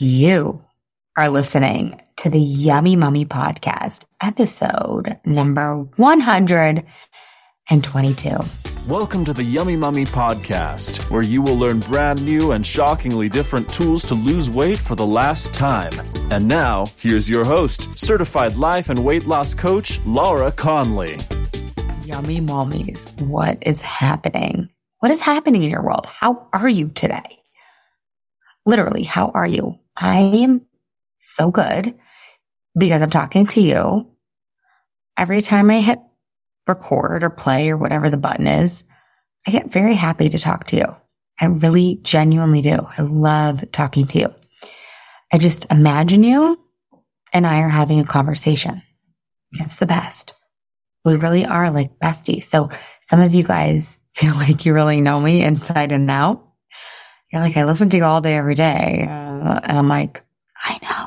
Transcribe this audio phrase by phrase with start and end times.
[0.00, 0.62] You
[1.16, 8.28] are listening to the Yummy Mummy Podcast, episode number 122.
[8.88, 13.68] Welcome to the Yummy Mummy Podcast, where you will learn brand new and shockingly different
[13.72, 15.90] tools to lose weight for the last time.
[16.30, 21.18] And now, here's your host, certified life and weight loss coach, Laura Conley.
[22.04, 24.68] Yummy Mummies, what is happening?
[25.00, 26.06] What is happening in your world?
[26.06, 27.34] How are you today?
[28.64, 29.76] Literally, how are you?
[30.00, 30.62] I am
[31.18, 31.94] so good
[32.76, 34.08] because I'm talking to you.
[35.16, 35.98] Every time I hit
[36.68, 38.84] record or play or whatever the button is,
[39.46, 40.86] I get very happy to talk to you.
[41.40, 42.76] I really genuinely do.
[42.96, 44.34] I love talking to you.
[45.32, 46.58] I just imagine you
[47.32, 48.82] and I are having a conversation.
[49.52, 50.34] It's the best.
[51.04, 52.44] We really are like besties.
[52.44, 52.70] So
[53.02, 56.44] some of you guys feel like you really know me inside and out.
[57.32, 59.06] You're like, I listen to you all day, every day.
[59.40, 60.22] Uh, and I'm like,
[60.62, 61.06] I know.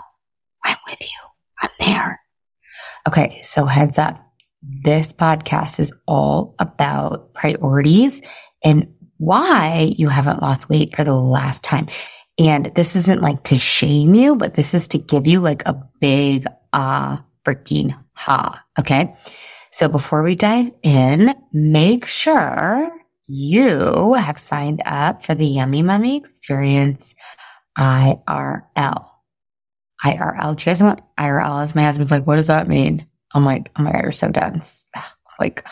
[0.64, 1.18] I'm with you.
[1.62, 2.22] I'm there.
[3.08, 3.42] Okay.
[3.44, 4.20] So heads up.
[4.62, 8.22] This podcast is all about priorities
[8.64, 11.88] and why you haven't lost weight for the last time.
[12.38, 15.82] And this isn't like to shame you, but this is to give you like a
[16.00, 18.64] big ah freaking ha.
[18.80, 19.16] Okay.
[19.72, 22.92] So before we dive in, make sure
[23.28, 27.16] you have signed up for the Yummy Mummy Experience
[27.78, 29.06] IRL.
[30.04, 30.56] IRL.
[30.56, 31.64] Do you guys want IRL?
[31.64, 33.06] As my husband's like, what does that mean?
[33.34, 34.64] I'm like, oh my God, you're so done.
[35.40, 35.66] Like,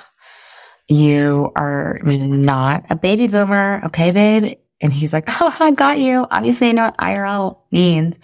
[0.87, 3.81] you are not a baby boomer.
[3.85, 4.57] Okay, babe.
[4.81, 6.25] And he's like, oh, I got you.
[6.31, 8.17] Obviously, I know what IRL means.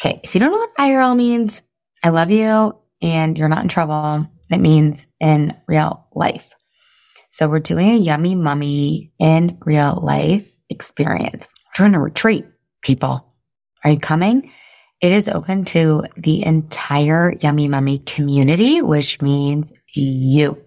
[0.00, 0.20] Okay.
[0.22, 1.62] If you don't know what IRL means,
[2.04, 4.28] I love you and you're not in trouble.
[4.50, 6.54] It means in real life.
[7.30, 11.46] So we're doing a yummy mummy in real life experience.
[11.78, 12.46] We're doing a retreat,
[12.82, 13.24] people.
[13.84, 14.52] Are you coming?
[15.00, 20.62] It is open to the entire Yummy Mummy community, which means you.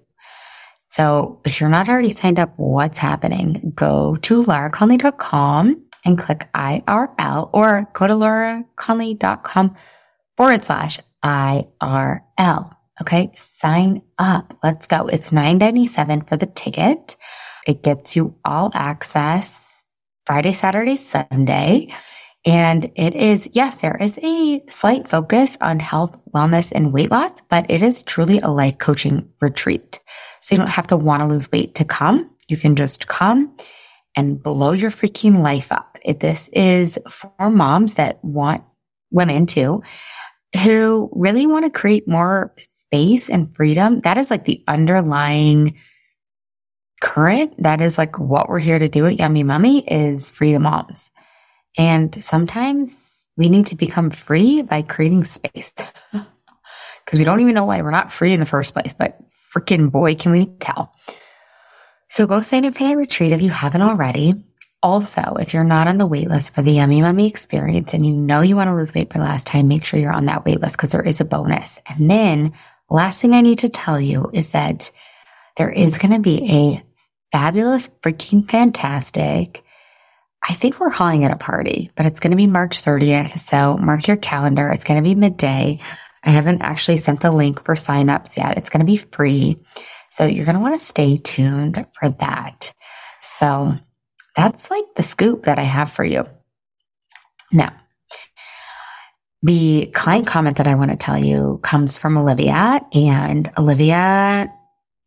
[0.89, 3.73] So if you're not already signed up, what's happening?
[3.76, 9.76] Go to lauraconley.com and click IRL or go to lauraconley.com
[10.37, 12.76] forward slash IRL.
[13.02, 13.32] Okay.
[13.33, 14.58] Sign up.
[14.64, 15.08] Let's go.
[15.08, 17.16] It's nine ninety seven for the ticket.
[17.66, 19.83] It gets you all access
[20.26, 21.93] Friday, Saturday, Sunday.
[22.45, 27.42] And it is, yes, there is a slight focus on health, wellness, and weight loss,
[27.49, 30.02] but it is truly a life coaching retreat.
[30.42, 32.30] So you don't have to want to lose weight to come.
[32.49, 33.55] You can just come
[34.17, 35.98] and blow your freaking life up.
[36.20, 38.64] This is for moms that want
[39.11, 39.81] women too,
[40.64, 44.02] who really want to create more space and freedom.
[44.02, 45.77] That is like the underlying
[47.02, 47.54] current.
[47.61, 51.10] That is like what we're here to do at Yummy Mummy is free the moms.
[51.78, 55.73] And sometimes we need to become free by creating space
[56.11, 59.20] because we don't even know why we're not free in the first place, but
[59.54, 60.94] freaking boy, can we tell.
[62.10, 64.36] So go sign up for the retreat if you haven't already.
[64.84, 68.11] Also, if you're not on the wait list for the Yummy Mummy experience and you
[68.11, 70.60] know you want to lose weight for last time, make sure you're on that wait
[70.60, 71.80] list because there is a bonus.
[71.88, 72.54] And then
[72.90, 74.92] last thing I need to tell you is that
[75.58, 76.84] there is going to be a
[77.32, 79.62] fabulous, freaking fantastic
[80.48, 83.39] I think we're calling it a party, but it's going to be March 30th.
[83.39, 84.70] So mark your calendar.
[84.70, 85.80] It's going to be midday.
[86.23, 88.58] I haven't actually sent the link for signups yet.
[88.58, 89.58] It's going to be free.
[90.09, 92.73] So you're going to want to stay tuned for that.
[93.21, 93.73] So
[94.36, 96.26] that's like the scoop that I have for you.
[97.52, 97.73] Now,
[99.43, 104.52] the client comment that I want to tell you comes from Olivia and Olivia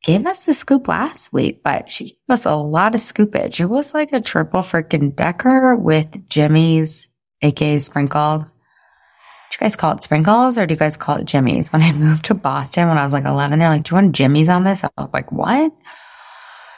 [0.07, 3.59] gave us the scoop last week, but she gave us a lot of scoopage.
[3.59, 7.09] It was like a triple freaking decker with jimmies,
[7.43, 8.45] aka sprinkles.
[8.45, 11.73] Do you guys call it sprinkles or do you guys call it jimmies?
[11.73, 14.15] When I moved to Boston when I was like 11, they're like, do you want
[14.15, 14.85] jimmies on this?
[14.85, 15.73] I was like, what?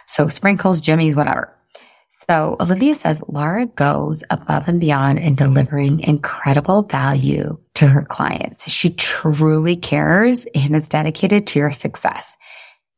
[0.07, 1.55] So sprinkles, jimmies, whatever.
[2.31, 8.71] So Olivia says Laura goes above and beyond in delivering incredible value to her clients.
[8.71, 12.35] She truly cares and is dedicated to your success.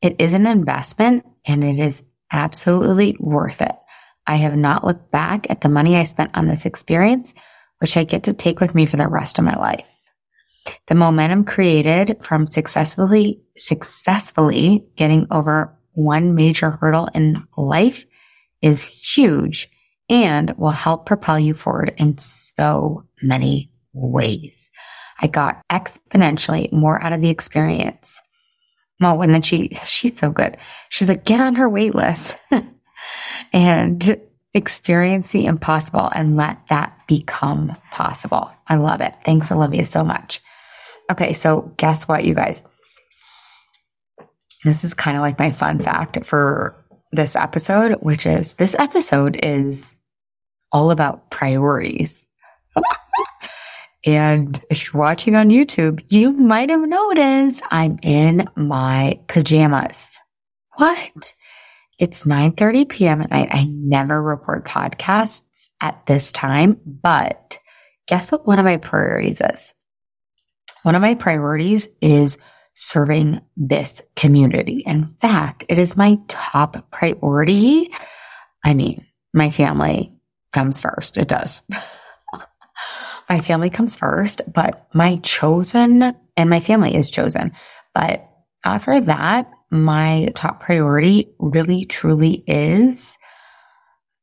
[0.03, 2.03] It is an investment and it is
[2.33, 3.75] absolutely worth it.
[4.27, 7.35] I have not looked back at the money I spent on this experience,
[7.79, 9.85] which I get to take with me for the rest of my life.
[10.87, 18.07] The momentum created from successfully, successfully getting over one major hurdle in life
[18.63, 19.69] is huge
[20.09, 24.69] and will help propel you forward in so many ways.
[25.21, 28.21] I got exponentially more out of the experience.
[29.01, 30.57] Well, and then she, she's so good.
[30.91, 32.37] She's like, get on her wait list.
[33.53, 34.21] and
[34.55, 38.51] experience the impossible and let that become possible.
[38.67, 39.15] I love it.
[39.25, 40.41] Thanks, Olivia, so much.
[41.11, 42.63] Okay, so guess what, you guys?
[44.65, 46.77] This is kind of like my fun fact for
[47.13, 49.85] this episode, which is this episode is
[50.73, 52.25] all about priorities.
[54.05, 60.19] and if you're watching on YouTube, you might have noticed I'm in my pajamas.
[60.77, 61.33] What?
[61.99, 63.21] It's 9:30 p.m.
[63.21, 63.49] at night.
[63.51, 65.43] I never record podcasts
[65.83, 67.59] at this time, but
[68.07, 69.75] guess what one of my priorities is?
[70.83, 72.39] One of my priorities is
[72.75, 74.83] serving this community.
[74.87, 77.93] In fact, it is my top priority.
[78.65, 80.13] I mean, my family
[80.55, 81.19] comes first.
[81.19, 81.63] It does.
[83.31, 87.53] My family comes first, but my chosen and my family is chosen.
[87.95, 88.29] But
[88.65, 93.17] after that, my top priority really truly is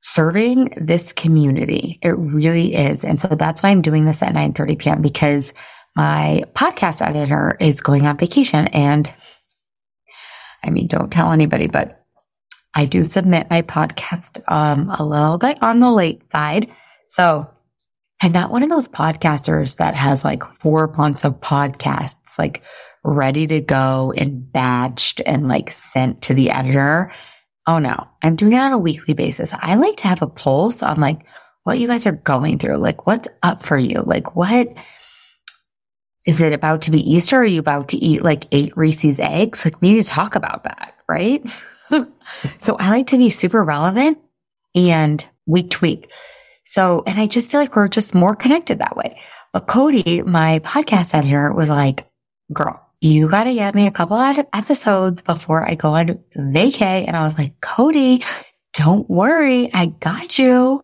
[0.03, 1.99] serving this community.
[2.01, 3.05] It really is.
[3.05, 5.01] And so that's why I'm doing this at 9 30 p.m.
[5.01, 5.53] because
[5.95, 8.67] my podcast editor is going on vacation.
[8.67, 9.11] And
[10.65, 12.05] I mean, don't tell anybody, but
[12.73, 16.69] I do submit my podcast um, a little bit on the late side.
[17.07, 17.49] So
[18.21, 22.63] I'm not one of those podcasters that has like four months of podcasts like
[23.03, 27.11] ready to go and badged and like sent to the editor.
[27.67, 29.51] Oh no, I'm doing it on a weekly basis.
[29.53, 31.25] I like to have a pulse on like
[31.63, 32.77] what you guys are going through.
[32.77, 34.01] Like what's up for you?
[34.01, 34.73] Like what
[36.25, 37.37] is it about to be Easter?
[37.37, 39.63] Are you about to eat like eight Reese's eggs?
[39.63, 41.45] Like we need to talk about that, right?
[42.59, 44.17] so I like to be super relevant
[44.75, 46.11] and week to week.
[46.67, 49.19] So, and I just feel like we're just more connected that way.
[49.53, 52.05] But Cody, my podcast editor was like,
[52.51, 57.07] girl, you got to get me a couple episodes before I go on vacay.
[57.07, 58.23] And I was like, Cody,
[58.73, 59.73] don't worry.
[59.73, 60.83] I got you.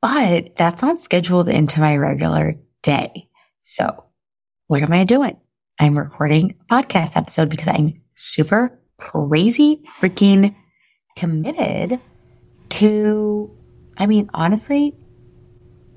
[0.00, 3.28] But that's not scheduled into my regular day.
[3.64, 4.04] So
[4.68, 5.36] what am I doing?
[5.78, 10.56] I'm recording a podcast episode because I'm super crazy freaking
[11.16, 12.00] committed
[12.70, 13.57] to,
[13.98, 14.94] I mean, honestly,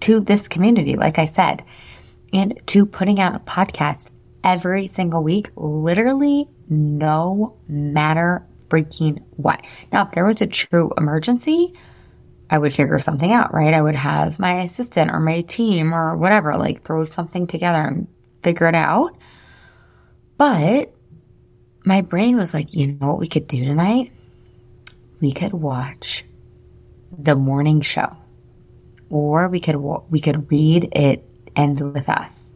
[0.02, 1.64] to this community, like I said,
[2.34, 4.10] and to putting out a podcast
[4.44, 9.62] every single week, literally no matter freaking what.
[9.92, 11.74] Now, if there was a true emergency,
[12.50, 13.74] I would figure something out, right?
[13.74, 18.08] I would have my assistant or my team or whatever, like throw something together and
[18.44, 19.16] figure it out.
[20.38, 20.94] But
[21.86, 24.12] my brain was like, you know what we could do tonight?
[25.20, 26.26] We could watch
[27.18, 28.16] the morning show,
[29.10, 31.24] or we could we could read It
[31.56, 32.52] Ends with Us.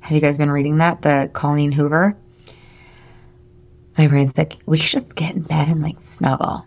[0.00, 1.02] Have you guys been reading that?
[1.02, 2.16] The Colleen Hoover.
[3.96, 6.66] My brain's like, we should get in bed and like snuggle.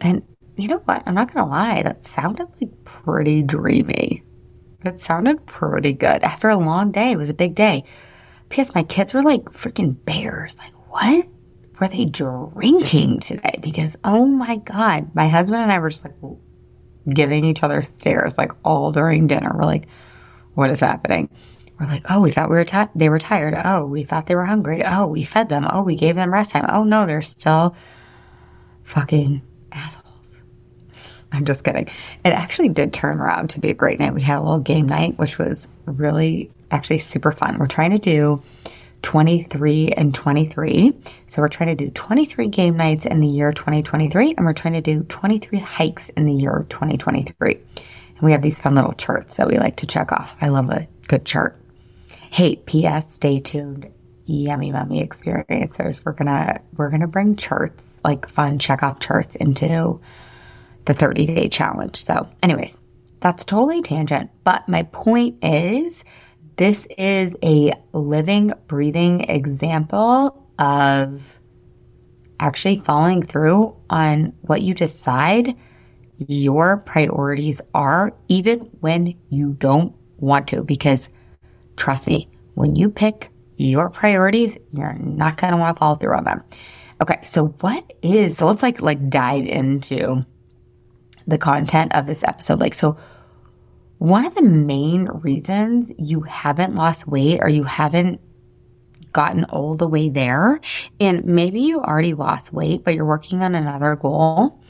[0.00, 0.22] And
[0.56, 1.02] you know what?
[1.06, 4.22] I'm not gonna lie, that sounded like pretty dreamy.
[4.84, 6.22] It sounded pretty good.
[6.22, 7.84] After a long day, it was a big day.
[8.48, 8.74] P.S.
[8.74, 10.56] My kids were like freaking bears.
[10.58, 11.26] Like, what
[11.82, 13.58] were they drinking today?
[13.60, 16.14] Because, oh my God, my husband and I were just like
[17.08, 19.50] giving each other stares like all during dinner.
[19.52, 19.88] We're like,
[20.54, 21.28] what is happening?
[21.80, 22.90] We're like, oh, we thought we were tired.
[22.94, 23.54] They were tired.
[23.64, 24.84] Oh, we thought they were hungry.
[24.86, 25.66] Oh, we fed them.
[25.68, 26.66] Oh, we gave them rest time.
[26.68, 27.74] Oh no, they're still
[28.84, 29.42] fucking
[29.72, 30.36] assholes.
[31.32, 31.86] I'm just kidding.
[32.24, 34.14] It actually did turn around to be a great night.
[34.14, 37.58] We had a little game night, which was really actually super fun.
[37.58, 38.40] We're trying to do
[39.02, 40.92] 23 and 23.
[41.26, 44.74] So we're trying to do 23 game nights in the year 2023, and we're trying
[44.74, 47.54] to do 23 hikes in the year 2023.
[47.54, 50.36] And we have these fun little charts that we like to check off.
[50.40, 51.58] I love a good chart.
[52.30, 53.14] Hey, P.S.
[53.14, 53.90] Stay tuned.
[54.24, 56.00] Yummy Mummy experiencers.
[56.04, 60.00] We're gonna we're gonna bring charts like fun check off charts into
[60.84, 62.04] the 30 day challenge.
[62.04, 62.80] So, anyways,
[63.20, 64.30] that's totally tangent.
[64.44, 66.04] But my point is,
[66.56, 71.22] this is a living, breathing example of
[72.40, 75.56] actually following through on what you decide
[76.18, 80.62] your priorities are, even when you don't want to.
[80.62, 81.08] Because
[81.76, 86.14] trust me, when you pick your priorities, you're not going to want to follow through
[86.14, 86.42] on them.
[87.00, 87.18] Okay.
[87.24, 90.24] So what is, so let's like, like dive into
[91.26, 92.60] the content of this episode.
[92.60, 92.98] Like, so
[94.02, 98.20] one of the main reasons you haven't lost weight or you haven't
[99.12, 100.60] gotten all the way there,
[100.98, 104.60] and maybe you already lost weight, but you're working on another goal,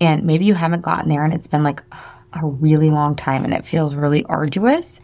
[0.00, 1.84] and maybe you haven't gotten there and it's been like
[2.32, 5.00] a really long time and it feels really arduous.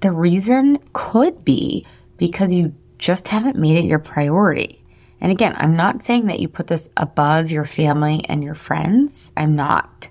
[0.00, 1.86] The reason could be
[2.18, 4.84] because you just haven't made it your priority.
[5.22, 9.32] And again, I'm not saying that you put this above your family and your friends.
[9.36, 10.08] I'm not.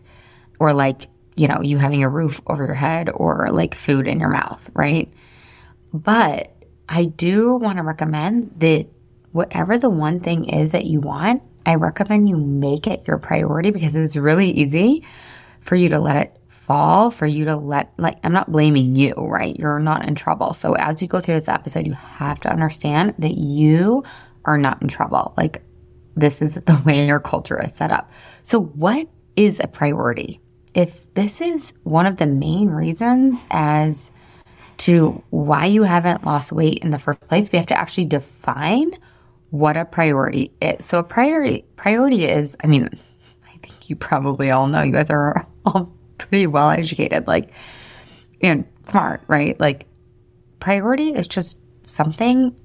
[0.60, 1.08] or like,
[1.40, 4.70] you know, you having a roof over your head or like food in your mouth,
[4.74, 5.10] right?
[5.94, 6.52] But
[6.90, 8.88] I do want to recommend that
[9.32, 13.72] whatever the one thing is that you want, I recommend you make it your priority
[13.72, 15.06] because it's really easy
[15.62, 19.14] for you to let it fall, for you to let, like, I'm not blaming you,
[19.14, 19.56] right?
[19.58, 20.54] You're not in trouble.
[20.54, 24.04] So as you go through this episode, you have to understand that you
[24.44, 25.34] are not in trouble.
[25.38, 25.62] Like,
[26.18, 28.12] this is the way your culture is set up.
[28.44, 30.42] So what is a priority?
[30.74, 34.12] If this is one of the main reasons as
[34.78, 38.92] to why you haven't lost weight in the first place, we have to actually define
[39.50, 40.86] what a priority is.
[40.86, 42.90] So a priority priority is, I mean,
[43.46, 47.52] I think you probably all know you guys are all pretty well educated, like
[48.42, 49.60] and smart, right?
[49.60, 49.88] Like
[50.60, 52.56] priority is just something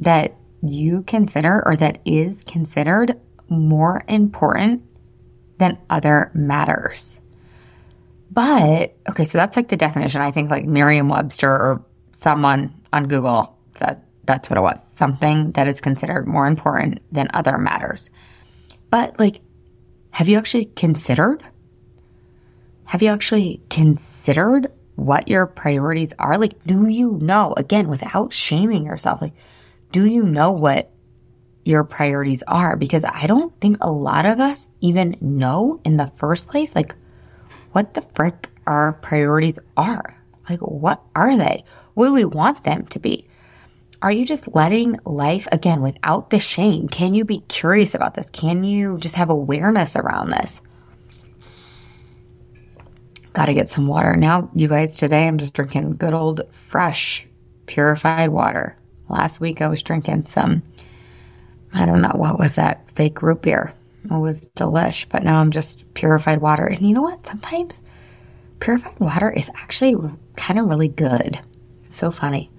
[0.00, 3.18] that you consider or that is considered
[3.48, 4.82] more important
[5.58, 7.20] than other matters.
[8.34, 10.20] But okay, so that's like the definition.
[10.20, 11.84] I think like Merriam Webster or
[12.20, 14.78] someone on Google said that's what it was.
[14.96, 18.10] Something that is considered more important than other matters.
[18.90, 19.40] But like,
[20.10, 21.44] have you actually considered?
[22.86, 26.36] Have you actually considered what your priorities are?
[26.36, 29.34] Like, do you know, again, without shaming yourself, like,
[29.92, 30.90] do you know what
[31.64, 32.76] your priorities are?
[32.76, 36.94] Because I don't think a lot of us even know in the first place, like,
[37.74, 40.16] what the frick our priorities are.
[40.48, 41.64] Like, what are they?
[41.94, 43.26] What do we want them to be?
[44.00, 46.88] Are you just letting life, again, without the shame?
[46.88, 48.26] Can you be curious about this?
[48.30, 50.60] Can you just have awareness around this?
[53.32, 54.14] Got to get some water.
[54.14, 57.26] Now, you guys, today I'm just drinking good old fresh,
[57.66, 58.76] purified water.
[59.08, 60.62] Last week I was drinking some,
[61.72, 62.88] I don't know, what was that?
[62.94, 63.74] Fake root beer.
[64.10, 66.66] Was delish, but now I'm just purified water.
[66.66, 67.26] And you know what?
[67.26, 67.80] Sometimes
[68.60, 69.96] purified water is actually
[70.36, 71.40] kind of really good.
[71.86, 72.50] It's so funny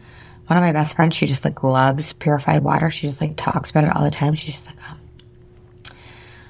[0.47, 2.89] one of my best friends, she just like loves purified water.
[2.91, 4.35] She just like talks about it all the time.
[4.35, 4.97] She's like, oh,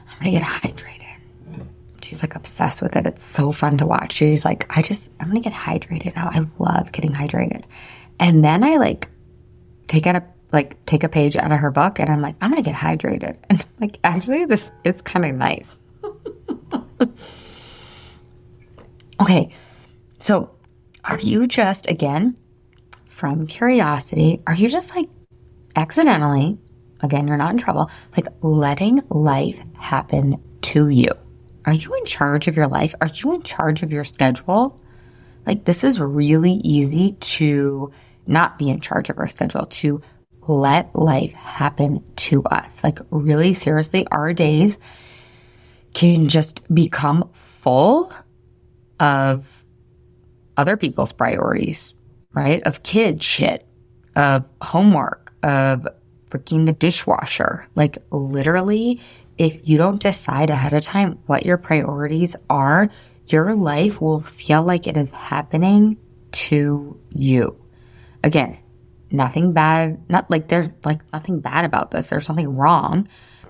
[0.08, 0.92] I'm gonna get hydrated.
[2.02, 3.06] She's like obsessed with it.
[3.06, 4.14] It's so fun to watch.
[4.14, 6.30] She's like, I just, I'm gonna get hydrated now.
[6.32, 7.64] I love getting hydrated.
[8.20, 9.10] And then I like
[9.88, 12.50] take out a like take a page out of her book and I'm like, I'm
[12.50, 13.38] gonna get hydrated.
[13.50, 15.76] And like actually this it's kind of nice.
[19.22, 19.50] okay.
[20.18, 20.50] So
[21.04, 22.36] are you just again
[23.10, 24.42] from curiosity?
[24.48, 25.10] Are you just like
[25.76, 26.58] accidentally,
[27.02, 31.12] again, you're not in trouble, like letting life happen to you?
[31.66, 32.94] Are you in charge of your life?
[33.02, 34.80] Are you in charge of your schedule?
[35.46, 37.92] Like, this is really easy to
[38.28, 40.02] not be in charge of our schedule, to
[40.48, 42.70] let life happen to us.
[42.84, 44.78] Like, really seriously, our days
[45.94, 47.30] can just become
[47.62, 48.12] full
[49.00, 49.46] of
[50.58, 51.94] other people's priorities,
[52.34, 52.62] right?
[52.64, 53.66] Of kid shit,
[54.16, 55.88] of homework, of
[56.30, 57.68] freaking the dishwasher.
[57.76, 59.02] Like literally,
[59.38, 62.90] if you don't decide ahead of time what your priorities are,
[63.28, 65.98] your life will feel like it is happening
[66.32, 67.56] to you.
[68.24, 68.58] Again,
[69.12, 72.10] nothing bad, not like there's like nothing bad about this.
[72.10, 73.08] There's nothing wrong,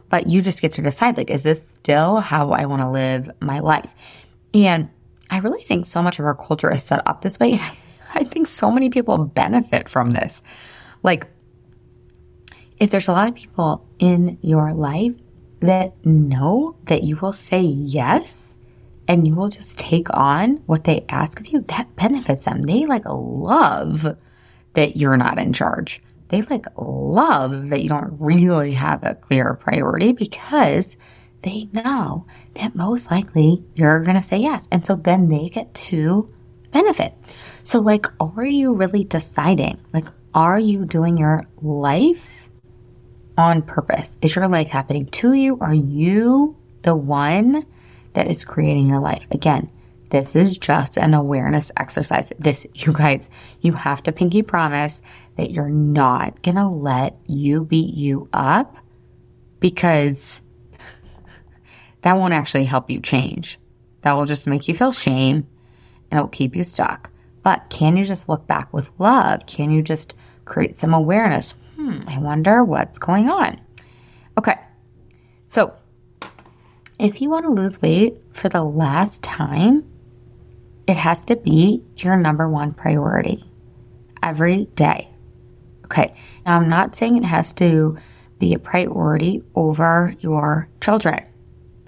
[0.09, 3.29] but you just get to decide like, is this still how I want to live
[3.41, 3.89] my life?
[4.53, 4.89] And
[5.29, 7.59] I really think so much of our culture is set up this way.
[8.13, 10.41] I think so many people benefit from this.
[11.03, 11.27] Like,
[12.79, 15.13] if there's a lot of people in your life
[15.62, 18.55] that know that you will say yes
[19.07, 22.63] and you will just take on what they ask of you, that benefits them.
[22.63, 24.15] They like love
[24.75, 26.01] that you're not in charge.
[26.29, 30.98] They like love that you don't really have a clear priority because
[31.44, 34.67] they know that most likely you're going to say yes.
[34.72, 36.34] And so then they get to
[36.72, 37.13] benefit.
[37.63, 39.79] So, like, are you really deciding?
[39.94, 42.50] Like, are you doing your life
[43.38, 44.17] on purpose?
[44.22, 45.58] Is your life happening to you?
[45.62, 47.65] Are you the one
[48.13, 49.25] that is creating your life?
[49.32, 49.70] Again,
[50.09, 52.31] this is just an awareness exercise.
[52.38, 53.27] This, you guys,
[53.62, 55.01] you have to pinky promise
[55.38, 58.77] that you're not gonna let you beat you up
[59.59, 60.41] because
[62.01, 63.59] that won't actually help you change.
[64.01, 65.47] That will just make you feel shame
[66.12, 67.09] and it'll keep you stuck.
[67.41, 69.45] But can you just look back with love?
[69.47, 70.13] Can you just
[70.45, 71.55] create some awareness?
[71.75, 73.59] Hmm, I wonder what's going on.
[74.38, 74.55] Okay.
[75.47, 75.74] So,
[77.00, 79.83] if you want to lose weight for the last time,
[80.88, 83.44] it has to be your number one priority
[84.22, 85.10] every day.
[85.86, 86.13] Okay.
[86.46, 87.98] Now, I'm not saying it has to
[88.39, 91.24] be a priority over your children.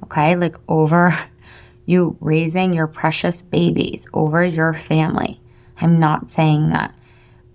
[0.03, 0.35] Okay.
[0.35, 1.17] Like over
[1.85, 5.41] you raising your precious babies over your family.
[5.79, 6.93] I'm not saying that,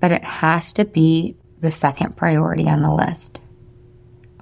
[0.01, 3.41] but it has to be the second priority on the list.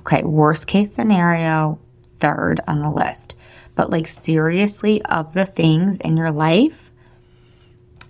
[0.01, 1.79] Okay, worst case scenario,
[2.19, 3.35] third on the list.
[3.75, 6.90] But like seriously, of the things in your life,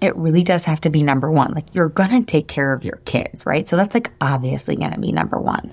[0.00, 1.52] it really does have to be number one.
[1.52, 3.68] Like you're going to take care of your kids, right?
[3.68, 5.72] So that's like obviously going to be number one,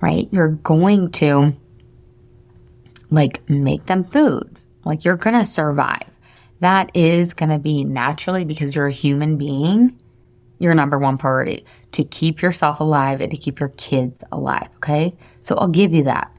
[0.00, 0.28] right?
[0.30, 1.54] You're going to
[3.10, 4.58] like make them food.
[4.84, 6.06] Like you're going to survive.
[6.60, 9.98] That is going to be naturally because you're a human being,
[10.58, 14.68] your number one priority to keep yourself alive and to keep your kids alive.
[14.76, 15.16] Okay.
[15.40, 16.32] So I'll give you that.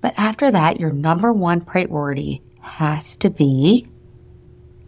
[0.00, 3.88] But after that, your number one priority has to be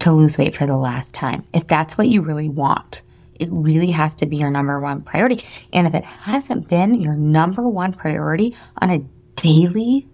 [0.01, 1.45] to lose weight for the last time.
[1.53, 3.03] If that's what you really want,
[3.35, 5.45] it really has to be your number one priority.
[5.73, 9.05] And if it hasn't been your number one priority on a
[9.37, 10.09] daily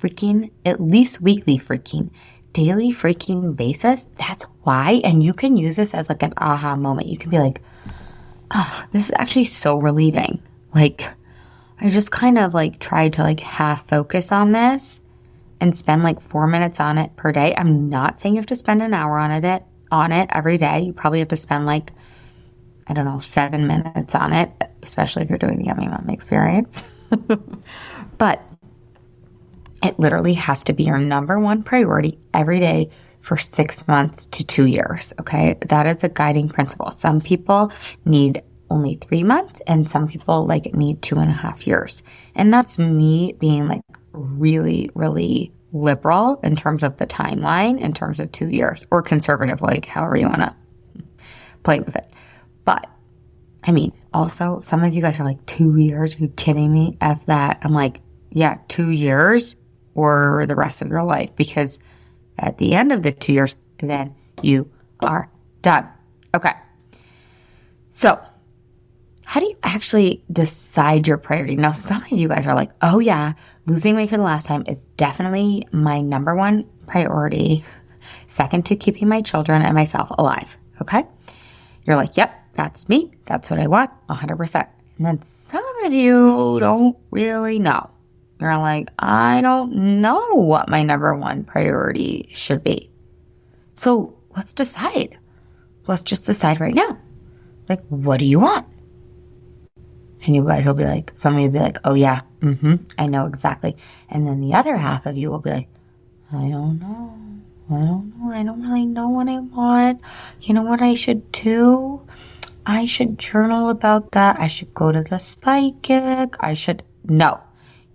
[0.00, 2.10] freaking, at least weekly freaking,
[2.52, 5.00] daily freaking basis, that's why.
[5.04, 7.08] And you can use this as like an aha moment.
[7.08, 7.60] You can be like,
[8.50, 10.42] oh, this is actually so relieving.
[10.74, 11.08] Like,
[11.80, 15.02] I just kind of like tried to like half focus on this
[15.64, 17.54] and spend like four minutes on it per day.
[17.56, 20.80] I'm not saying you have to spend an hour on it on it every day.
[20.80, 21.90] You probably have to spend like
[22.86, 24.50] I don't know seven minutes on it,
[24.82, 26.82] especially if you're doing the Yummy Mom experience.
[28.18, 28.42] but
[29.82, 32.90] it literally has to be your number one priority every day
[33.22, 35.14] for six months to two years.
[35.18, 36.90] Okay, that is a guiding principle.
[36.90, 37.72] Some people
[38.04, 42.02] need only three months, and some people like need two and a half years.
[42.34, 43.80] And that's me being like
[44.14, 49.60] really, really liberal in terms of the timeline, in terms of two years, or conservative,
[49.60, 50.54] like however you want to
[51.64, 52.08] play with it.
[52.64, 52.88] But
[53.64, 56.14] I mean, also, some of you guys are like, two years?
[56.14, 56.96] Are you kidding me?
[57.00, 57.58] F that.
[57.62, 59.56] I'm like, yeah, two years
[59.94, 61.30] or the rest of your life.
[61.34, 61.78] Because
[62.38, 65.28] at the end of the two years, then you are
[65.62, 65.88] done.
[66.34, 66.52] Okay.
[67.92, 68.20] So
[69.24, 71.56] how do you actually decide your priority?
[71.56, 73.32] Now, some of you guys are like, oh yeah,
[73.66, 77.64] losing weight for the last time is definitely my number one priority,
[78.28, 80.48] second to keeping my children and myself alive.
[80.82, 81.04] Okay.
[81.84, 83.12] You're like, yep, that's me.
[83.26, 84.68] That's what I want 100%.
[84.98, 87.90] And then some of you don't really know.
[88.40, 92.90] You're like, I don't know what my number one priority should be.
[93.74, 95.18] So let's decide.
[95.86, 96.98] Let's just decide right now.
[97.68, 98.66] Like, what do you want?
[100.24, 102.76] And you guys will be like, some of you will be like, oh yeah, mm-hmm,
[102.98, 103.76] I know exactly.
[104.08, 105.68] And then the other half of you will be like,
[106.32, 107.18] I don't know.
[107.70, 108.32] I don't know.
[108.32, 110.00] I don't really know what I want.
[110.40, 112.06] You know what I should do?
[112.66, 114.40] I should journal about that.
[114.40, 116.36] I should go to the psychic.
[116.40, 117.40] I should, no.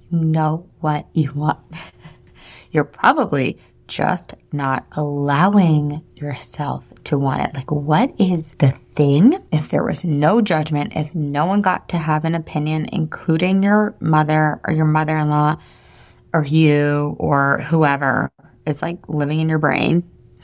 [0.10, 1.60] You know what you want.
[2.72, 7.54] You're probably just not allowing yourself to want it.
[7.56, 9.44] Like, what is the thing?
[9.52, 13.96] If there was no judgment, if no one got to have an opinion, including your
[14.00, 15.58] mother or your mother in law
[16.34, 18.32] or you or whoever
[18.68, 20.04] is like living in your brain,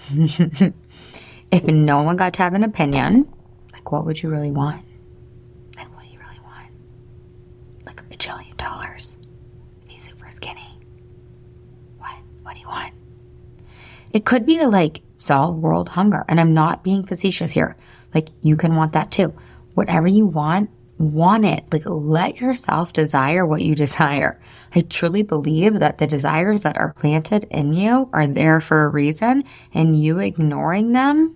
[0.12, 3.32] if no one got to have an opinion,
[3.72, 4.84] like, what would you really want?
[5.78, 6.72] Like, what do you really want?
[7.86, 9.16] Like a bajillion dollars.
[9.88, 10.80] Be super skinny.
[12.00, 12.16] What?
[12.42, 12.92] What do you want?
[14.14, 16.26] It could be to like solve world hunger.
[16.28, 17.76] And I'm not being facetious here.
[18.14, 19.34] Like you can want that too.
[19.74, 21.66] Whatever you want, want it.
[21.72, 24.40] Like let yourself desire what you desire.
[24.74, 28.90] I truly believe that the desires that are planted in you are there for a
[28.90, 31.36] reason and you ignoring them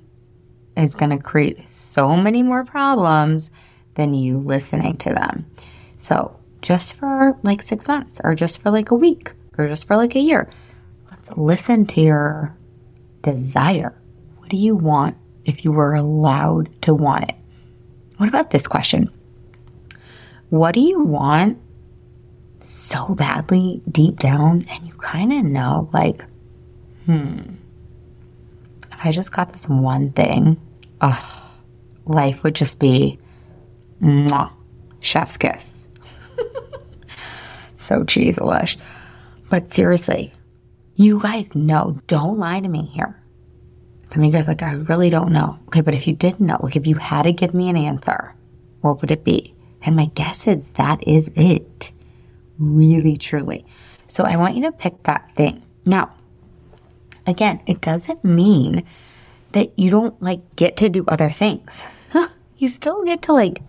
[0.76, 3.52] is going to create so many more problems
[3.96, 5.46] than you listening to them.
[5.98, 9.98] So just for like six months or just for like a week or just for
[9.98, 10.50] like a year,
[11.10, 12.56] let's listen to your
[13.22, 13.96] desire?
[14.38, 17.36] What do you want if you were allowed to want it?
[18.18, 19.12] What about this question?
[20.50, 21.58] What do you want
[22.62, 26.24] so badly deep down and you kind of know, like,
[27.06, 27.40] hmm,
[28.92, 30.60] if I just got this one thing,
[31.02, 31.52] oh,
[32.06, 33.20] life would just be
[34.02, 34.52] mwah,
[35.02, 35.84] chef's kiss.
[37.78, 38.42] so cheesy.
[39.50, 40.34] But seriously,
[41.00, 41.98] you guys know.
[42.08, 43.16] Don't lie to me here.
[44.12, 45.58] Some of you guys like, I really don't know.
[45.68, 48.36] Okay, but if you didn't know, like if you had to give me an answer,
[48.82, 49.56] what would it be?
[49.82, 51.92] And my guess is that is it.
[52.58, 53.66] Really, truly.
[54.08, 55.64] So I want you to pick that thing.
[55.86, 56.14] Now,
[57.26, 58.84] again, it doesn't mean
[59.54, 61.82] that you don't like get to do other things.
[62.58, 63.62] you still get to like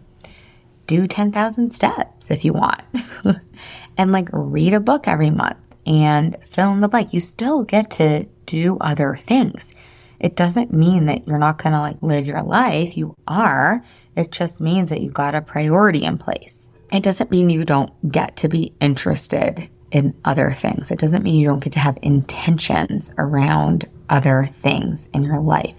[0.88, 2.82] do 10,000 steps if you want
[3.96, 7.12] and like read a book every month and fill in the blank.
[7.12, 9.72] You still get to do other things.
[10.18, 12.96] It doesn't mean that you're not going to like live your life.
[12.96, 13.84] You are.
[14.16, 16.68] It just means that you've got a priority in place.
[16.92, 20.90] It doesn't mean you don't get to be interested in other things.
[20.90, 25.76] It doesn't mean you don't get to have intentions around other things in your life.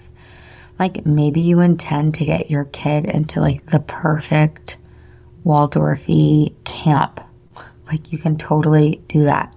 [0.80, 4.78] Like maybe you intend to get your kid into like the perfect
[5.46, 7.20] Waldorfy camp.
[7.86, 9.54] Like you can totally do that,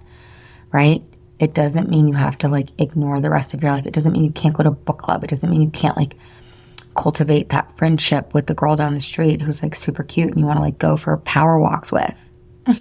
[0.75, 1.01] right?
[1.39, 3.85] It doesn't mean you have to like ignore the rest of your life.
[3.85, 5.23] It doesn't mean you can't go to a book club.
[5.23, 6.17] It doesn't mean you can't like
[6.97, 10.45] cultivate that friendship with the girl down the street who's like super cute and you
[10.45, 12.13] want to like go for power walks with.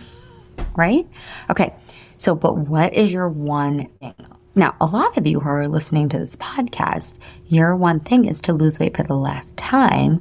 [0.77, 1.07] right?
[1.51, 1.73] Okay.
[2.17, 4.15] So, but what is your one thing?
[4.57, 8.41] Now, a lot of you who are listening to this podcast, your one thing is
[8.43, 10.21] to lose weight for the last time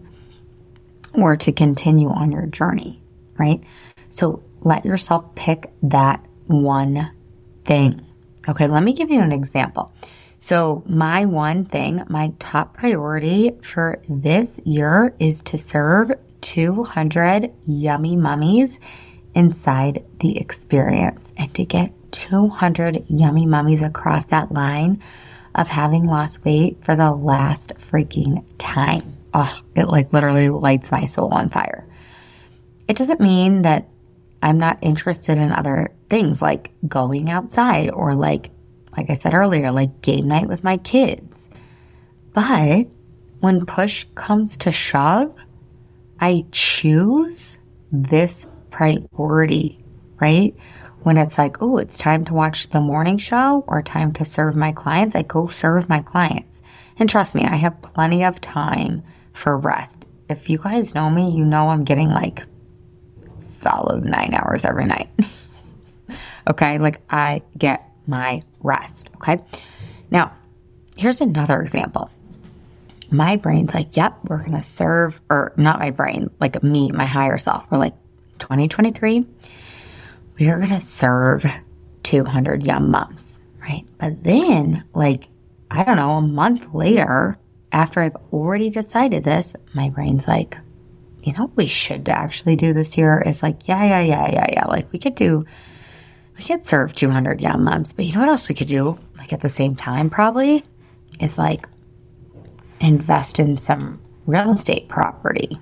[1.16, 3.02] or to continue on your journey,
[3.40, 3.64] right?
[4.12, 7.10] So let yourself pick that one
[7.66, 8.06] thing.
[8.48, 9.92] Okay, let me give you an example.
[10.40, 18.18] So, my one thing, my top priority for this year is to serve 200 yummy
[18.18, 18.80] mummies
[19.36, 25.02] inside the experience and to get 200 yummy mummies across that line
[25.56, 29.18] of having lost weight for the last freaking time.
[29.34, 31.88] Oh, it like literally lights my soul on fire.
[32.88, 33.88] It doesn't mean that
[34.42, 38.52] I'm not interested in other things like going outside or like
[38.96, 41.36] like I said earlier, like game night with my kids.
[42.34, 42.86] But
[43.40, 45.36] when push comes to shove,
[46.20, 47.58] I choose
[47.92, 49.84] this priority,
[50.22, 50.56] right?
[51.02, 54.56] When it's like, oh, it's time to watch the morning show or time to serve
[54.56, 56.62] my clients, I go serve my clients.
[57.00, 59.02] And trust me, I have plenty of time
[59.34, 59.98] for rest.
[60.30, 62.44] If you guys know me, you know I'm getting like
[63.64, 65.10] solid nine hours every night.
[66.48, 66.78] okay.
[66.78, 69.10] Like I get my rest.
[69.16, 69.40] Okay.
[70.12, 70.34] Now,
[70.98, 72.10] here's another example.
[73.12, 77.06] My brain's like, yep, we're going to serve, or not my brain, like me, my
[77.06, 77.66] higher self.
[77.70, 77.94] We're like,
[78.40, 79.26] 2023,
[80.40, 81.46] we are going to serve
[82.04, 83.86] 200 young moms, right?
[84.00, 85.28] But then, like,
[85.70, 87.38] I don't know, a month later,
[87.72, 90.58] after I've already decided this, my brain's like,
[91.24, 93.24] you know, we should actually do this year.
[93.26, 94.66] It's like, yeah, yeah, yeah, yeah, yeah.
[94.66, 95.46] Like, we could do
[96.38, 98.98] we could serve 200 young moms, but you know what else we could do?
[99.18, 100.64] Like at the same time, probably
[101.20, 101.68] is like
[102.80, 105.60] invest in some real estate property.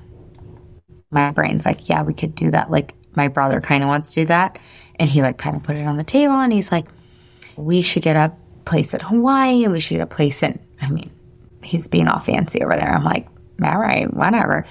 [1.12, 2.72] My brain's like, yeah, we could do that.
[2.72, 4.60] Like my brother kind of wants to do that.
[4.96, 6.88] And he like kind of put it on the table and he's like,
[7.58, 8.34] we should get a
[8.66, 11.12] place in Hawaii and we should get a place in, I mean,
[11.64, 12.94] he's being all fancy over there.
[12.94, 13.28] I'm like,
[13.64, 14.66] all right, whatever.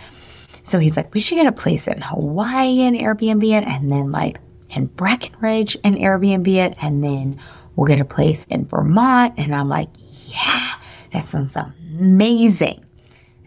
[0.62, 4.10] So he's like, we should get a place in Hawaii and Airbnb it and then
[4.12, 4.38] like
[4.70, 7.40] in Breckenridge and Airbnb it, and then
[7.76, 9.34] we'll get a place in Vermont.
[9.36, 9.88] And I'm like,
[10.26, 10.74] yeah,
[11.12, 12.84] that sounds amazing.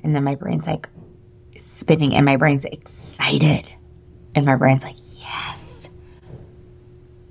[0.03, 0.89] And then my brain's like
[1.75, 3.67] spinning, and my brain's excited.
[4.35, 5.89] And my brain's like, yes.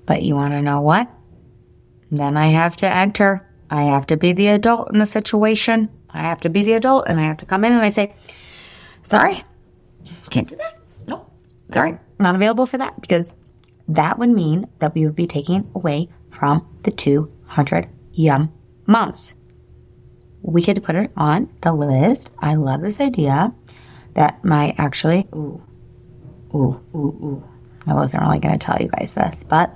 [0.07, 1.11] But you want to know what?
[2.11, 3.49] Then I have to enter.
[3.71, 5.89] I have to be the adult in the situation.
[6.11, 8.15] I have to be the adult, and I have to come in and I say,
[9.03, 9.43] sorry,
[10.29, 10.79] can't do that.
[11.07, 11.27] No,
[11.73, 13.35] sorry, not available for that because
[13.89, 18.53] that would mean that we would be taking away from the 200 yum
[18.87, 19.35] moms.
[20.43, 22.31] We could put it on the list.
[22.39, 23.55] I love this idea
[24.15, 25.63] that might actually, ooh,
[26.55, 27.45] ooh, ooh, ooh.
[27.87, 29.73] I wasn't really going to tell you guys this, but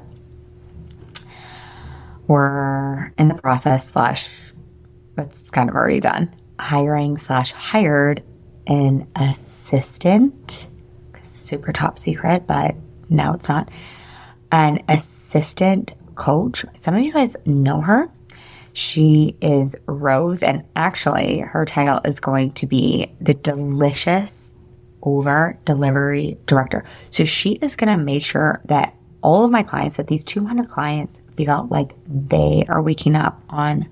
[2.26, 4.30] we're in the process slash,
[5.18, 8.22] it's kind of already done, hiring slash hired
[8.66, 10.66] an assistant.
[11.32, 12.74] Super top secret, but
[13.08, 13.70] no, it's not
[14.56, 16.64] an assistant coach.
[16.80, 18.10] Some of you guys know her.
[18.72, 24.50] She is Rose, and actually, her title is going to be the Delicious
[25.02, 26.84] Over Delivery Director.
[27.10, 30.70] So, she is going to make sure that all of my clients, that these 200
[30.70, 33.86] clients, feel like they are waking up on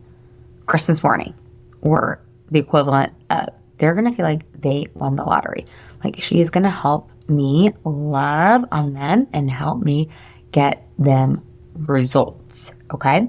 [0.64, 1.34] Christmas morning
[1.82, 2.18] or
[2.50, 5.66] the equivalent of they're going to feel like they won the lottery.
[6.02, 10.08] Like, she is going to help me love on them and help me
[10.54, 12.70] get them results.
[12.94, 13.28] Okay.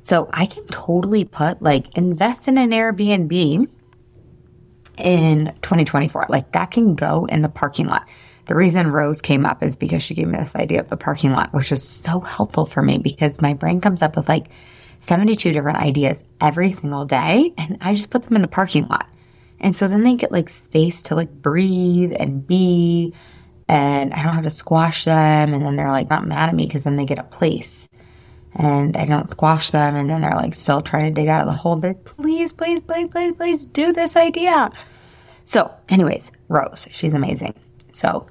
[0.00, 3.68] So I can totally put like invest in an Airbnb
[4.96, 6.26] in 2024.
[6.30, 8.06] Like that can go in the parking lot.
[8.46, 11.32] The reason Rose came up is because she gave me this idea of the parking
[11.32, 14.46] lot, which is so helpful for me because my brain comes up with like
[15.02, 19.06] 72 different ideas every single day and I just put them in the parking lot.
[19.60, 23.12] And so then they get like space to like breathe and be
[23.68, 25.54] and I don't have to squash them.
[25.54, 27.88] And then they're like not mad at me because then they get a place.
[28.56, 31.46] and I don't squash them and then they're like still trying to dig out of
[31.46, 34.70] the hole, but please, please, please, please, please do this idea.
[35.44, 37.54] So, anyways, Rose, she's amazing.
[37.92, 38.26] So,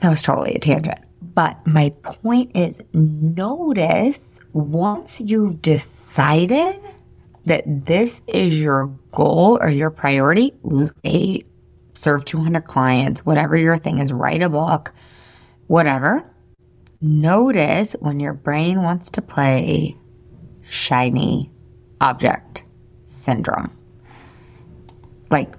[0.00, 0.98] that was totally a tangent.
[1.34, 4.18] But my point is notice
[4.52, 6.78] once you've decided
[7.46, 11.46] that this is your goal or your priority, lose eight,
[11.94, 14.92] serve 200 clients, whatever your thing is, write a book,
[15.66, 16.24] whatever.
[17.00, 19.96] Notice when your brain wants to play
[20.68, 21.50] shiny
[22.00, 22.62] object
[23.06, 23.70] syndrome.
[25.30, 25.54] Like,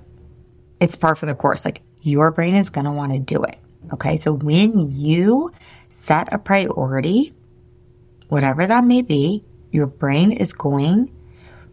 [0.80, 1.66] it's par for the course.
[1.66, 3.58] Like, your brain is going to want to do it.
[3.94, 4.18] Okay.
[4.18, 5.52] So when you
[5.90, 7.34] set a priority,
[8.30, 11.12] whatever that may be, your brain is going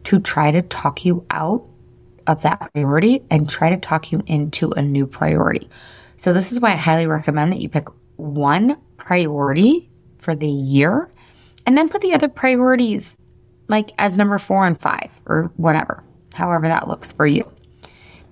[0.05, 1.68] to try to talk you out
[2.29, 5.69] of that priority and try to talk you into a new priority.
[6.17, 9.89] So this is why I highly recommend that you pick one priority
[10.19, 11.11] for the year
[11.67, 13.17] and then put the other priorities
[13.69, 16.03] like as number four and five or whatever,
[16.35, 17.51] however that looks for you.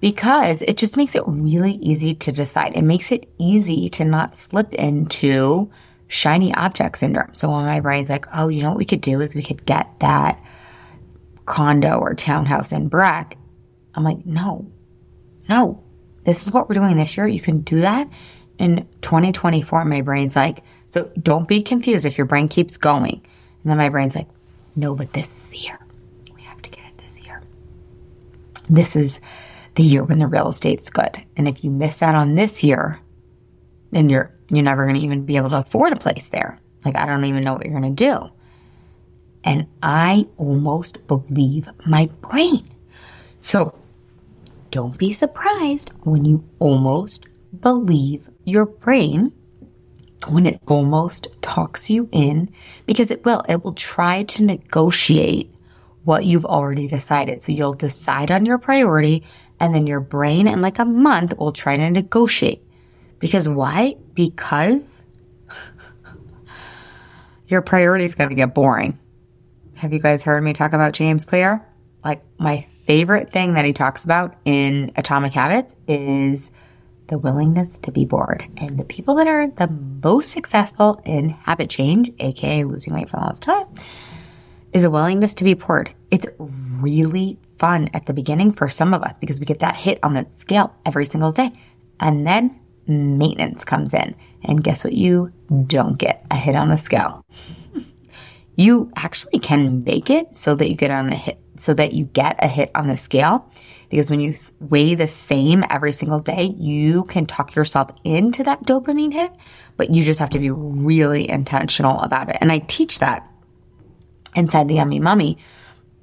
[0.00, 2.74] Because it just makes it really easy to decide.
[2.74, 5.70] It makes it easy to not slip into
[6.08, 7.34] shiny object syndrome.
[7.34, 9.64] So when my brain's like, oh, you know what we could do is we could
[9.64, 10.40] get that
[11.46, 13.38] condo or townhouse in Breck.
[13.96, 14.70] I'm like, no,
[15.48, 15.82] no,
[16.24, 17.26] this is what we're doing this year.
[17.26, 18.08] You can do that
[18.58, 19.84] in 2024.
[19.84, 23.14] My brain's like, so don't be confused if your brain keeps going.
[23.14, 24.28] And then my brain's like,
[24.76, 25.78] no, but this is the year.
[26.34, 27.42] We have to get it this year.
[28.68, 29.20] This is
[29.74, 31.22] the year when the real estate's good.
[31.36, 33.00] And if you miss out on this year,
[33.92, 36.60] then you're you're never going to even be able to afford a place there.
[36.84, 38.30] Like I don't even know what you're going to do.
[39.42, 42.68] And I almost believe my brain.
[43.40, 43.76] So
[44.76, 47.24] don't be surprised when you almost
[47.60, 49.32] believe your brain
[50.28, 52.52] when it almost talks you in
[52.84, 53.42] because it will.
[53.48, 55.50] It will try to negotiate
[56.04, 57.42] what you've already decided.
[57.42, 59.24] So you'll decide on your priority
[59.60, 62.62] and then your brain in like a month will try to negotiate.
[63.18, 63.96] Because why?
[64.12, 64.84] Because
[67.48, 68.98] your priority is going to get boring.
[69.72, 71.66] Have you guys heard me talk about James Clear?
[72.04, 76.50] Like my favorite thing that he talks about in Atomic Habits is
[77.08, 78.44] the willingness to be bored.
[78.56, 79.68] And the people that are the
[80.02, 83.66] most successful in habit change, aka losing weight for the last time,
[84.72, 85.92] is a willingness to be bored.
[86.10, 89.98] It's really fun at the beginning for some of us because we get that hit
[90.02, 91.52] on the scale every single day.
[92.00, 94.14] And then maintenance comes in.
[94.44, 94.92] And guess what?
[94.92, 95.32] You
[95.66, 97.24] don't get a hit on the scale.
[98.56, 102.04] you actually can make it so that you get on a hit, so that you
[102.06, 103.50] get a hit on the scale.
[103.88, 108.62] Because when you weigh the same every single day, you can talk yourself into that
[108.64, 109.30] dopamine hit,
[109.76, 112.36] but you just have to be really intentional about it.
[112.40, 113.28] And I teach that
[114.34, 115.38] inside the Yummy Mummy.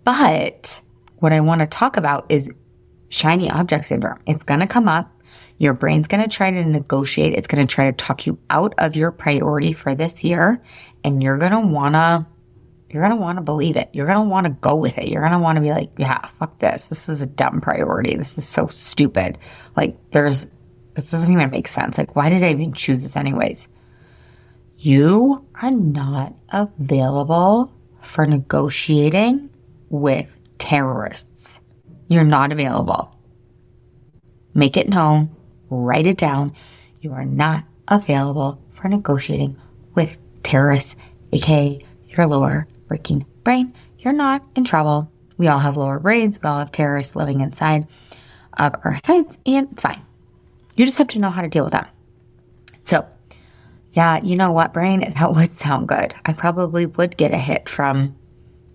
[0.03, 0.81] But
[1.17, 2.49] what I want to talk about is
[3.09, 4.19] shiny object syndrome.
[4.27, 5.09] It's going to come up.
[5.59, 7.33] Your brain's going to try to negotiate.
[7.33, 10.61] It's going to try to talk you out of your priority for this year.
[11.03, 12.25] And you're going to want to,
[12.93, 13.89] you're going to want to believe it.
[13.91, 15.07] You're going to want to go with it.
[15.07, 16.89] You're going to want to be like, yeah, fuck this.
[16.89, 18.15] This is a dumb priority.
[18.15, 19.39] This is so stupid.
[19.75, 20.45] Like there's,
[20.95, 21.97] this doesn't even make sense.
[21.97, 23.67] Like, why did I even choose this anyways?
[24.77, 29.49] You are not available for negotiating
[29.89, 30.29] with
[30.59, 31.61] terrorists.
[32.09, 33.17] You're not available.
[34.53, 35.35] Make it known,
[35.69, 36.53] write it down.
[37.01, 39.59] You are not available for negotiating
[39.95, 40.95] with terrorists,
[41.31, 43.73] aka your lower freaking brain.
[43.99, 45.11] You're not in trouble.
[45.37, 46.39] We all have lower brains.
[46.41, 47.87] We all have terrorists living inside
[48.57, 50.01] of our heads, and it's fine.
[50.75, 51.85] You just have to know how to deal with them.
[52.83, 53.05] So,
[53.93, 55.01] yeah, you know what, brain?
[55.19, 56.13] That would sound good.
[56.25, 58.15] I probably would get a hit from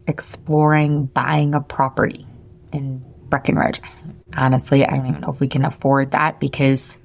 [0.07, 2.27] exploring buying a property
[2.73, 3.81] in Breckenridge.
[4.37, 6.99] Honestly, I don't even know if we can afford that because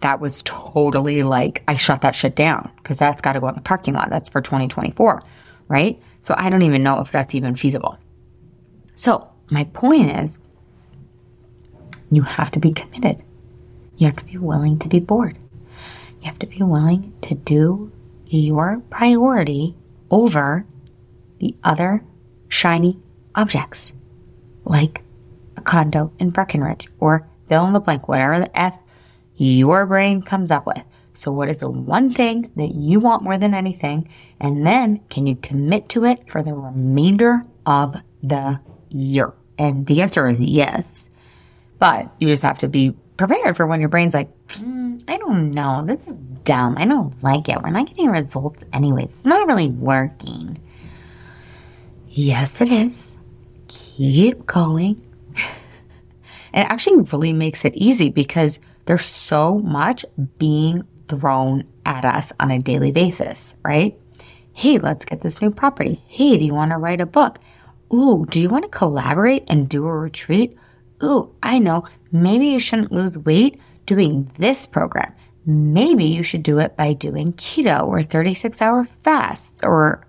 [0.00, 3.54] that was totally like, I shut that shit down because that's got to go in
[3.54, 4.10] the parking lot.
[4.10, 5.22] That's for 2024,
[5.68, 6.00] right?
[6.22, 7.98] So I don't even know if that's even feasible.
[8.94, 10.38] So my point is,
[12.10, 13.22] you have to be committed.
[13.96, 15.36] You have to be willing to be bored.
[16.20, 17.92] You have to be willing to do
[18.26, 19.74] your priority
[20.10, 20.64] over
[21.38, 22.04] the other
[22.48, 22.98] shiny
[23.34, 23.92] objects,
[24.64, 25.02] like
[25.56, 28.78] a condo in Breckenridge or fill in the blank, whatever the F
[29.36, 30.82] your brain comes up with.
[31.14, 34.08] So what is the one thing that you want more than anything?
[34.40, 39.32] And then can you commit to it for the remainder of the year?
[39.56, 41.08] And the answer is yes.
[41.78, 45.52] But you just have to be prepared for when your brain's like, mm, I don't
[45.52, 46.76] know, this is dumb.
[46.76, 47.62] I don't like it.
[47.62, 49.08] We're not getting results anyways.
[49.08, 50.60] It's not really working.
[52.08, 52.92] Yes, it is.
[53.68, 55.00] Keep going.
[55.36, 55.44] it
[56.54, 60.04] actually really makes it easy because there's so much
[60.38, 63.98] being thrown at us on a daily basis, right?
[64.52, 66.02] Hey, let's get this new property.
[66.06, 67.38] Hey, do you want to write a book?
[67.92, 70.56] Ooh, do you want to collaborate and do a retreat?
[71.02, 71.84] Ooh, I know.
[72.12, 75.12] Maybe you shouldn't lose weight doing this program.
[75.46, 80.06] Maybe you should do it by doing keto or 36 hour fasts or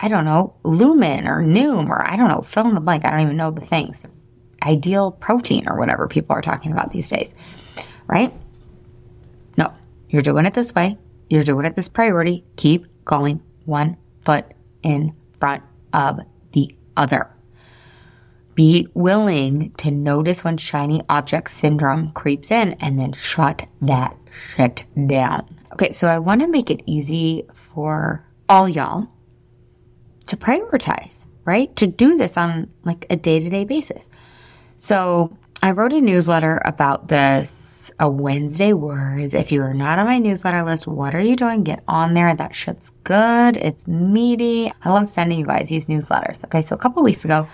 [0.00, 3.04] I don't know, lumen or noom or I don't know, fill in the blank.
[3.04, 4.04] I don't even know the things.
[4.62, 7.32] Ideal protein or whatever people are talking about these days,
[8.08, 8.32] right?
[10.14, 10.96] You're doing it this way.
[11.28, 12.44] You're doing it this priority.
[12.54, 14.44] Keep going one foot
[14.84, 16.20] in front of
[16.52, 17.28] the other.
[18.54, 24.16] Be willing to notice when shiny object syndrome creeps in and then shut that
[24.54, 25.58] shit down.
[25.72, 29.08] Okay, so I want to make it easy for all y'all
[30.26, 31.74] to prioritize, right?
[31.74, 34.06] To do this on like a day to day basis.
[34.76, 37.08] So I wrote a newsletter about
[37.98, 39.34] a Wednesday words.
[39.34, 41.64] If you are not on my newsletter list, what are you doing?
[41.64, 42.34] Get on there.
[42.34, 43.56] That shit's good.
[43.56, 44.72] It's meaty.
[44.82, 46.44] I love sending you guys these newsletters.
[46.44, 46.62] Okay.
[46.62, 47.46] So a couple weeks ago,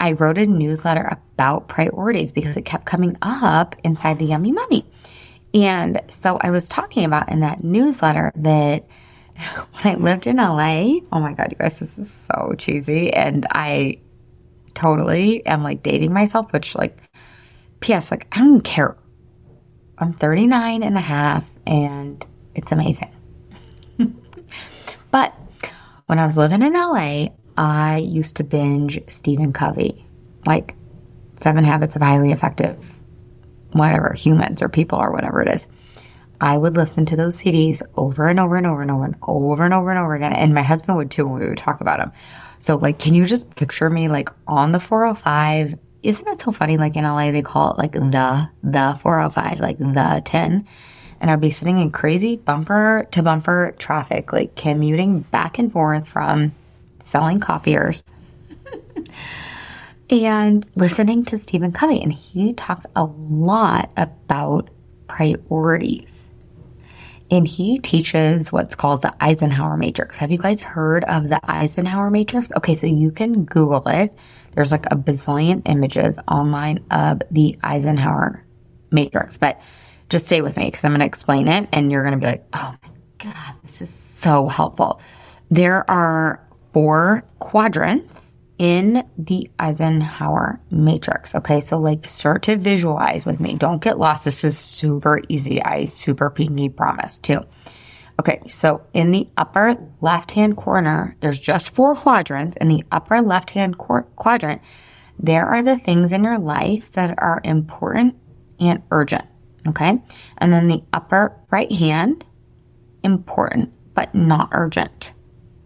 [0.00, 4.86] I wrote a newsletter about priorities because it kept coming up inside the Yummy Mummy.
[5.54, 8.86] And so I was talking about in that newsletter that
[9.36, 13.12] when I lived in LA, oh my God, you guys, this is so cheesy.
[13.12, 13.98] And I
[14.74, 16.98] totally am like dating myself, which like,
[17.80, 18.10] P.S.
[18.10, 18.96] like, I don't care.
[19.98, 23.10] I'm 39 and a half and it's amazing.
[25.10, 25.34] but
[26.06, 30.04] when I was living in LA, I used to binge Stephen Covey,
[30.46, 30.74] like
[31.42, 32.76] Seven Habits of Highly Effective,
[33.72, 35.68] whatever, humans or people or whatever it is.
[36.40, 39.64] I would listen to those CDs over and over and over and over and over
[39.64, 40.32] and over and over again.
[40.32, 42.12] And my husband would too when we would talk about them.
[42.58, 45.78] So like, can you just picture me like on the 405?
[46.04, 46.76] Isn't it so funny?
[46.76, 50.66] Like in LA, they call it like the, the 405, like the 10.
[51.20, 56.06] And I'd be sitting in crazy bumper to bumper traffic, like commuting back and forth
[56.06, 56.52] from
[57.02, 58.04] selling copiers
[60.10, 62.02] and listening to Stephen Covey.
[62.02, 64.68] And he talks a lot about
[65.08, 66.28] priorities.
[67.30, 70.18] And he teaches what's called the Eisenhower Matrix.
[70.18, 72.50] Have you guys heard of the Eisenhower Matrix?
[72.58, 74.14] Okay, so you can Google it.
[74.54, 78.44] There's like a bazillion images online of the Eisenhower
[78.90, 79.36] Matrix.
[79.36, 79.60] But
[80.08, 82.26] just stay with me because I'm going to explain it and you're going to be
[82.26, 85.00] like, oh my God, this is so helpful.
[85.50, 91.34] There are four quadrants in the Eisenhower matrix.
[91.34, 91.60] Okay.
[91.60, 93.54] So like start to visualize with me.
[93.54, 94.24] Don't get lost.
[94.24, 95.62] This is super easy.
[95.62, 97.40] I super pinky promise too.
[98.20, 98.42] Okay.
[98.46, 102.56] So in the upper left hand corner, there's just four quadrants.
[102.60, 104.62] In the upper left hand qu- quadrant,
[105.18, 108.16] there are the things in your life that are important
[108.60, 109.24] and urgent.
[109.68, 109.98] Okay.
[110.38, 112.24] And then the upper right hand,
[113.02, 115.12] important, but not urgent.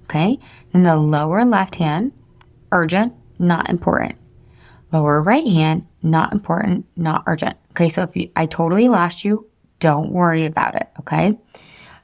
[0.05, 0.39] Okay.
[0.73, 2.13] In the lower left hand,
[2.73, 4.17] urgent, not important.
[4.91, 7.59] Lower right hand, not important, not urgent.
[7.73, 7.91] Okay.
[7.91, 9.47] So if you, I totally lost you,
[9.81, 10.89] don't worry about it.
[11.01, 11.39] Okay.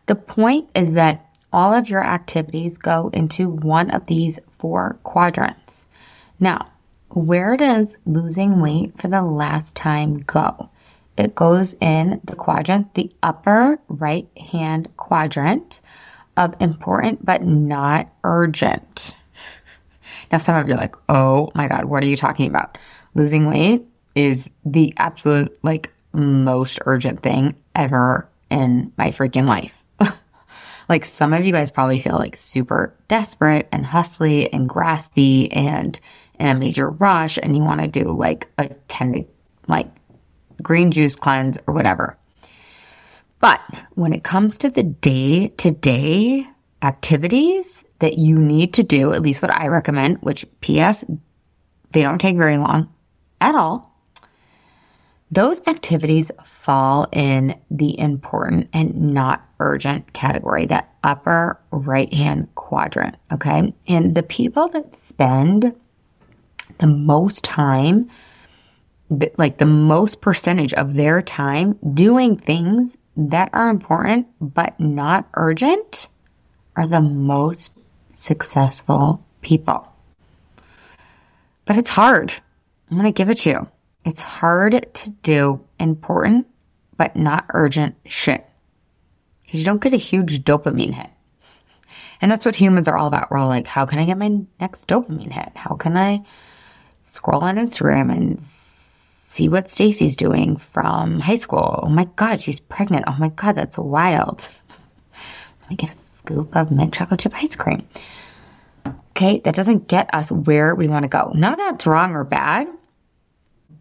[0.07, 5.85] The point is that all of your activities go into one of these four quadrants.
[6.41, 6.69] Now,
[7.11, 10.69] where does losing weight for the last time go?
[11.17, 15.81] It goes in the quadrant, the upper right hand quadrant
[16.37, 19.15] of important but not urgent.
[20.33, 22.77] Now, some of you are like, oh my God, what are you talking about?
[23.15, 23.87] Losing weight
[24.17, 29.84] is the absolute, like, most urgent thing ever in my freaking life.
[30.89, 35.99] Like, some of you guys probably feel like super desperate and hustly and graspy and
[36.39, 39.27] in a major rush, and you want to do like a 10
[39.69, 39.89] like
[40.63, 42.17] green juice cleanse or whatever.
[43.39, 43.61] But
[43.95, 46.47] when it comes to the day to day
[46.83, 51.05] activities that you need to do, at least what I recommend, which PS,
[51.93, 52.93] they don't take very long
[53.41, 53.94] at all.
[55.35, 63.17] Those activities fall in the important and not urgent category, that upper right hand quadrant.
[63.33, 63.75] Okay.
[63.89, 65.75] And the people that spend
[66.79, 68.09] the most time,
[69.37, 76.07] like the most percentage of their time doing things that are important but not urgent
[76.77, 77.73] are the most
[78.15, 79.93] successful people.
[81.65, 82.33] But it's hard.
[82.89, 83.69] I'm going to give it to you.
[84.05, 86.47] It's hard to do important
[86.97, 88.45] but not urgent shit.
[89.45, 91.11] Because you don't get a huge dopamine hit.
[92.21, 93.31] And that's what humans are all about.
[93.31, 95.53] We're all like, how can I get my next dopamine hit?
[95.57, 96.25] How can I
[97.03, 101.81] scroll on Instagram and see what Stacy's doing from high school?
[101.83, 103.05] Oh my God, she's pregnant.
[103.09, 104.49] Oh my God, that's wild.
[105.63, 107.87] Let me get a scoop of mint chocolate chip ice cream.
[109.11, 111.33] Okay, that doesn't get us where we want to go.
[111.35, 112.69] None of that's wrong or bad,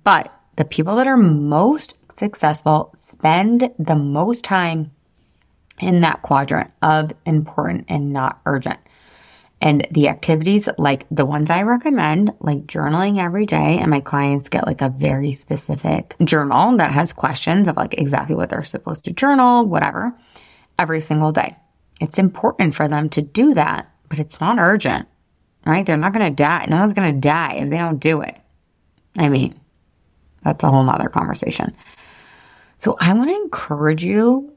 [0.04, 4.92] but the people that are most successful spend the most time
[5.80, 8.80] in that quadrant of important and not urgent.
[9.62, 14.50] And the activities like the ones I recommend, like journaling every day, and my clients
[14.50, 19.06] get like a very specific journal that has questions of like exactly what they're supposed
[19.06, 20.14] to journal, whatever,
[20.78, 21.56] every single day.
[22.02, 25.08] It's important for them to do that, but it's not urgent,
[25.66, 25.86] right?
[25.86, 26.66] They're not to die.
[26.68, 28.38] No one's to die if they don't do it.
[29.16, 29.58] I mean,
[30.44, 31.76] that's a whole nother conversation.
[32.80, 34.54] So I want to encourage you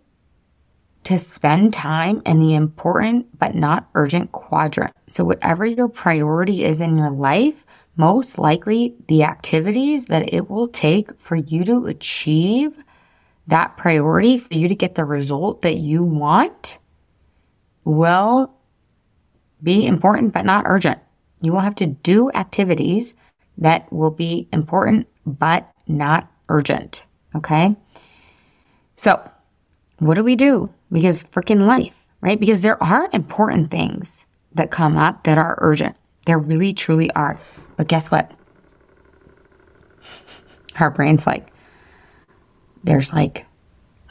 [1.05, 4.93] to spend time in the important but not urgent quadrant.
[5.09, 7.65] So whatever your priority is in your life,
[7.97, 12.83] most likely the activities that it will take for you to achieve
[13.47, 16.79] that priority, for you to get the result that you want
[17.85, 18.53] will
[19.63, 20.99] be important but not urgent.
[21.41, 23.15] You will have to do activities
[23.59, 27.03] that will be important but not urgent.
[27.35, 27.77] Okay.
[28.97, 29.31] So
[29.99, 30.71] what do we do?
[30.93, 32.39] Because freaking life, right?
[32.39, 34.25] Because there are important things
[34.55, 35.97] that come up that are urgent.
[36.27, 37.39] There really truly are.
[37.77, 38.31] But guess what?
[40.79, 41.49] Our brain's like,
[42.85, 43.47] there's like,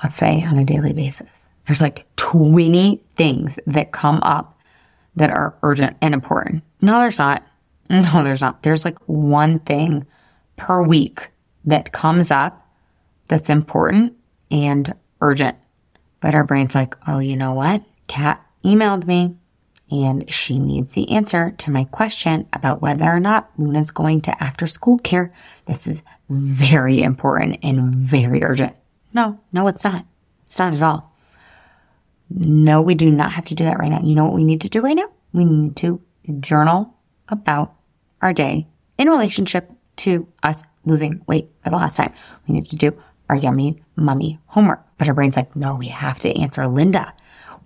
[0.03, 1.29] let's say on a daily basis,
[1.67, 4.59] there's like 20 things that come up
[5.15, 6.63] that are urgent and important.
[6.81, 7.43] No, there's not.
[7.87, 8.63] No, there's not.
[8.63, 10.07] There's like one thing
[10.57, 11.29] per week
[11.65, 12.61] that comes up
[13.27, 14.13] that's important
[14.51, 15.57] and urgent.
[16.21, 17.83] But our brain's like, oh, you know what?
[18.07, 19.35] Kat emailed me
[19.91, 24.43] and she needs the answer to my question about whether or not Luna's going to
[24.43, 25.33] after school care.
[25.67, 28.75] This is very important and very urgent.
[29.13, 30.05] No, no, it's not.
[30.47, 31.11] It's not at all.
[32.29, 34.01] No, we do not have to do that right now.
[34.01, 35.09] You know what we need to do right now?
[35.33, 36.01] We need to
[36.39, 36.93] journal
[37.29, 37.75] about
[38.21, 42.13] our day in relationship to us losing weight for the last time.
[42.47, 42.91] We need to do
[43.29, 44.81] our yummy mummy homework.
[44.97, 47.13] But our brain's like, no, we have to answer Linda.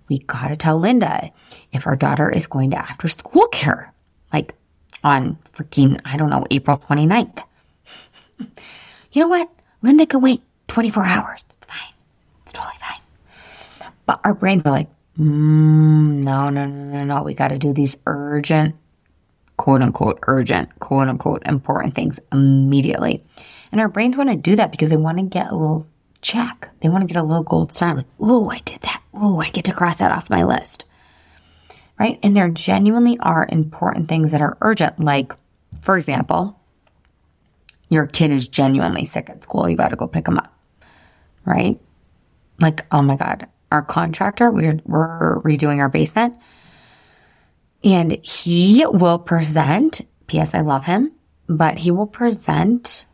[0.08, 1.30] We gotta tell Linda
[1.72, 3.92] if our daughter is going to after school care,
[4.32, 4.54] like
[5.04, 7.44] on freaking, I don't know, April 29th.
[9.12, 9.48] you know what?
[9.82, 11.44] Linda can wait 24 hours.
[11.58, 11.94] It's fine.
[12.44, 13.92] It's totally fine.
[14.06, 17.22] But our brains are like, mm, no, no, no, no, no.
[17.22, 18.74] We gotta do these urgent,
[19.60, 23.22] quote unquote, urgent, quote unquote, important things immediately.
[23.70, 25.86] And our brains want to do that because they want to get a little
[26.22, 26.70] check.
[26.80, 27.94] They want to get a little gold star.
[27.94, 29.02] Like, ooh, I did that.
[29.22, 30.86] Ooh, I get to cross that off my list.
[31.98, 32.18] Right?
[32.22, 34.98] And there genuinely are important things that are urgent.
[34.98, 35.34] Like,
[35.82, 36.58] for example,
[37.90, 39.68] your kid is genuinely sick at school.
[39.68, 40.54] You got to go pick them up.
[41.44, 41.78] Right?
[42.60, 46.34] Like, oh my God, our contractor, we're, we're redoing our basement
[47.82, 50.54] and he will present, P.S.
[50.54, 51.12] I love him,
[51.48, 53.04] but he will present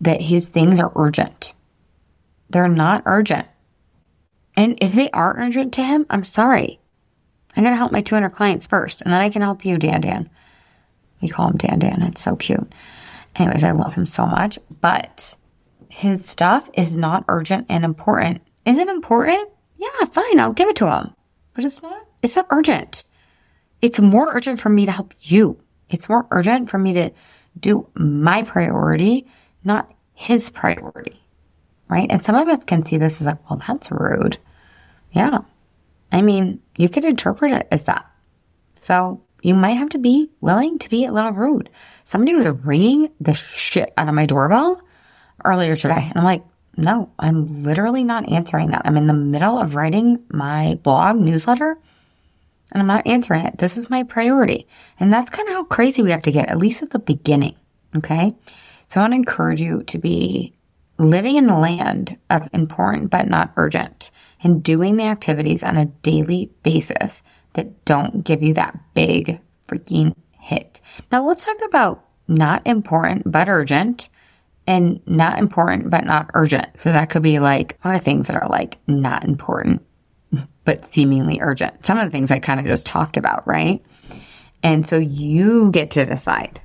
[0.00, 1.52] that his things are urgent.
[2.50, 3.46] They're not urgent.
[4.56, 6.78] And if they are urgent to him, I'm sorry.
[7.56, 10.00] I'm going to help my 200 clients first, and then I can help you, Dan
[10.00, 10.30] Dan.
[11.20, 12.02] We call him Dan Dan.
[12.02, 12.72] It's so cute.
[13.36, 15.34] Anyways, I love him so much, but
[15.88, 18.42] his stuff is not urgent and important.
[18.66, 19.48] Is it important?
[19.78, 20.38] Yeah, fine.
[20.38, 21.14] I'll give it to him.
[21.54, 23.04] But it's not, it's not urgent.
[23.82, 25.60] It's more urgent for me to help you.
[25.90, 27.10] It's more urgent for me to
[27.60, 29.26] do my priority
[29.64, 31.20] not his priority,
[31.88, 32.10] right?
[32.10, 34.38] And some of us can see this as like, well, that's rude.
[35.12, 35.38] Yeah.
[36.10, 38.06] I mean, you could interpret it as that.
[38.82, 41.70] So you might have to be willing to be a little rude.
[42.04, 44.80] Somebody was ringing the shit out of my doorbell
[45.44, 46.06] earlier today.
[46.08, 46.44] And I'm like,
[46.76, 48.82] no, I'm literally not answering that.
[48.84, 51.78] I'm in the middle of writing my blog newsletter
[52.72, 53.58] and I'm not answering it.
[53.58, 54.66] This is my priority.
[54.98, 57.54] And that's kind of how crazy we have to get, at least at the beginning.
[57.96, 58.34] Okay.
[58.88, 60.54] So I want to encourage you to be
[60.98, 64.10] living in the land of important but not urgent
[64.42, 67.22] and doing the activities on a daily basis
[67.54, 70.80] that don't give you that big freaking hit.
[71.10, 74.08] Now let's talk about not important but urgent
[74.66, 76.68] and not important but not urgent.
[76.78, 79.82] So that could be like a lot of things that are like not important
[80.64, 81.84] but seemingly urgent.
[81.84, 83.84] Some of the things I kind of just talked about, right?
[84.62, 86.60] And so you get to decide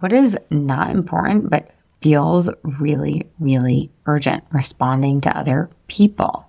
[0.00, 4.44] what is not important but feels really, really urgent?
[4.52, 6.48] Responding to other people,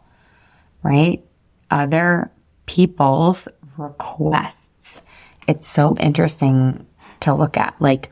[0.83, 1.23] right?
[1.71, 2.31] Other
[2.65, 3.47] people's
[3.77, 5.01] requests.
[5.47, 6.85] It's so interesting
[7.21, 7.75] to look at.
[7.79, 8.11] Like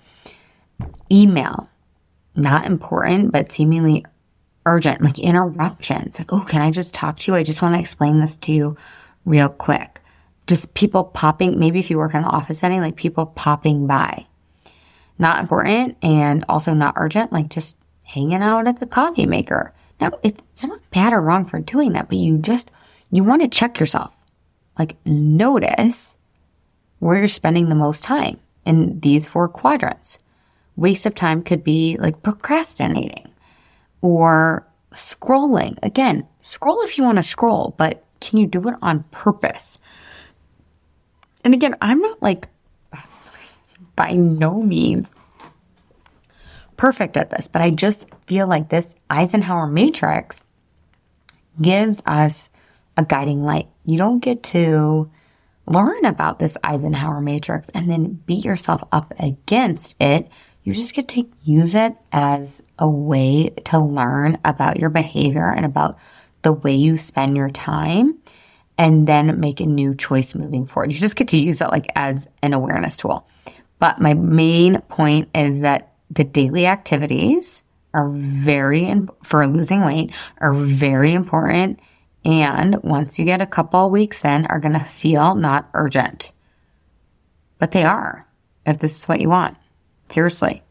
[1.11, 1.69] email,
[2.35, 4.05] not important, but seemingly
[4.67, 6.19] urgent, like interruptions.
[6.19, 7.35] Like, oh, can I just talk to you?
[7.35, 8.77] I just want to explain this to you
[9.25, 10.01] real quick.
[10.45, 14.25] Just people popping, maybe if you work in an office setting, like people popping by.
[15.19, 19.73] Not important and also not urgent, like just hanging out at the coffee maker.
[19.99, 22.69] Now, it's not bad or wrong for doing that, but you just,
[23.09, 24.13] you want to check yourself.
[24.77, 26.13] Like notice
[26.99, 30.17] where you're spending the most time in these four quadrants.
[30.75, 33.31] Waste of time could be like procrastinating
[34.07, 35.77] or scrolling.
[35.83, 39.79] Again, scroll if you want to scroll, but can you do it on purpose?
[41.43, 42.47] And again, I'm not like
[43.95, 45.09] by no means
[46.77, 50.37] perfect at this, but I just feel like this Eisenhower matrix
[51.61, 52.49] gives us
[52.95, 53.67] a guiding light.
[53.85, 55.09] You don't get to
[55.65, 60.29] learn about this Eisenhower matrix and then beat yourself up against it.
[60.67, 65.65] You just get to use it as a way to learn about your behavior and
[65.65, 65.97] about
[66.41, 68.17] the way you spend your time
[68.77, 70.91] and then make a new choice moving forward.
[70.91, 73.25] You just get to use it like as an awareness tool.
[73.79, 77.63] But my main point is that the daily activities
[77.93, 78.93] are very,
[79.23, 81.79] for losing weight, are very important.
[82.25, 86.33] And once you get a couple weeks in, are going to feel not urgent.
[87.57, 88.27] But they are,
[88.65, 89.55] if this is what you want.
[90.09, 90.63] Seriously.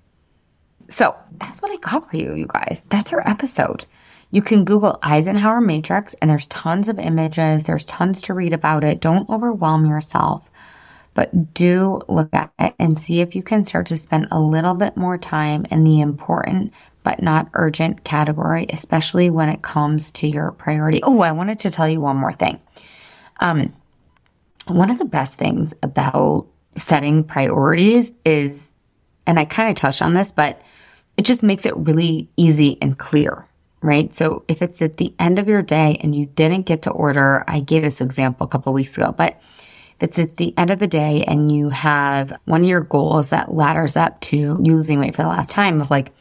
[0.89, 2.81] So that's what I got for you, you guys.
[2.91, 3.85] That's our episode.
[4.31, 7.65] You can Google Eisenhower Matrix and there's tons of images.
[7.65, 9.01] There's tons to read about it.
[9.01, 10.49] Don't overwhelm yourself,
[11.15, 14.75] but do look at it and see if you can start to spend a little
[14.75, 16.73] bit more time in the important
[17.03, 21.01] but not urgent category, especially when it comes to your priority.
[21.05, 22.61] Oh, I wanted to tell you one more thing.
[23.39, 23.73] Um,
[24.67, 28.59] one of the best things about setting priorities is,
[29.27, 30.61] and I kind of touched on this, but
[31.17, 33.47] it just makes it really easy and clear,
[33.83, 34.15] right?
[34.15, 37.45] So if it's at the end of your day and you didn't get to order,
[37.49, 39.41] I gave this example a couple weeks ago, but
[39.99, 43.31] if it's at the end of the day and you have one of your goals
[43.31, 46.13] that ladders up to losing weight for the last time of like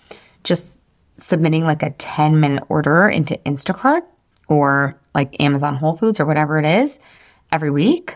[0.43, 0.77] just
[1.17, 4.03] submitting like a 10 minute order into Instacart
[4.47, 6.99] or like Amazon Whole Foods or whatever it is
[7.51, 8.15] every week,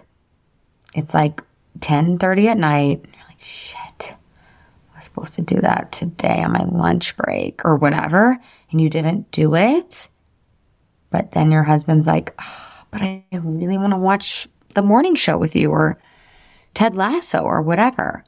[0.93, 1.41] it's like
[1.79, 3.05] 10:30 at night.
[3.05, 3.78] You're like, shit,
[5.09, 8.37] supposed to do that today on my lunch break or whatever,
[8.71, 10.07] and you didn't do it.
[11.09, 15.37] But then your husband's like, oh, but I really want to watch the morning show
[15.37, 15.99] with you or
[16.73, 18.23] Ted Lasso or whatever.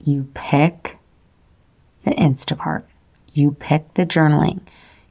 [0.00, 0.96] You pick
[2.04, 2.84] the Instacart.
[3.32, 4.60] You pick the journaling.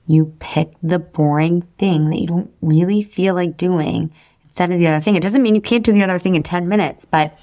[0.08, 4.12] You pick the boring thing that you don't really feel like doing
[4.46, 5.16] instead of the other thing.
[5.16, 7.38] It doesn't mean you can't do the other thing in 10 minutes, but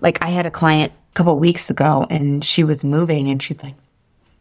[0.00, 3.74] like I had a client couple weeks ago and she was moving and she's like,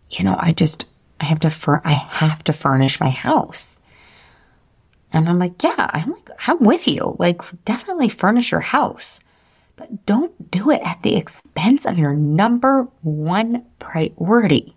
[0.09, 0.85] you know, I just,
[1.19, 3.77] I have to, fur- I have to furnish my house.
[5.11, 7.15] And I'm like, yeah, I'm like, I'm with you.
[7.19, 9.19] Like, definitely furnish your house,
[9.75, 14.75] but don't do it at the expense of your number one priority,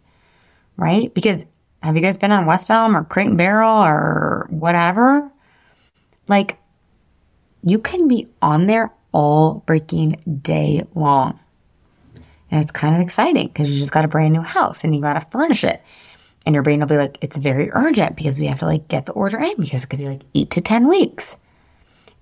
[0.77, 1.13] right?
[1.15, 1.45] Because
[1.83, 5.31] have you guys been on West Elm or Crate and Barrel or whatever?
[6.29, 6.59] Like,
[7.63, 11.39] you can be on there all freaking day long.
[12.51, 15.01] And it's kind of exciting because you just got a brand new house and you
[15.01, 15.83] got to furnish it.
[16.45, 19.07] And your brain will be like, it's very urgent because we have to like get
[19.07, 21.37] the order in because it could be like eight to 10 weeks.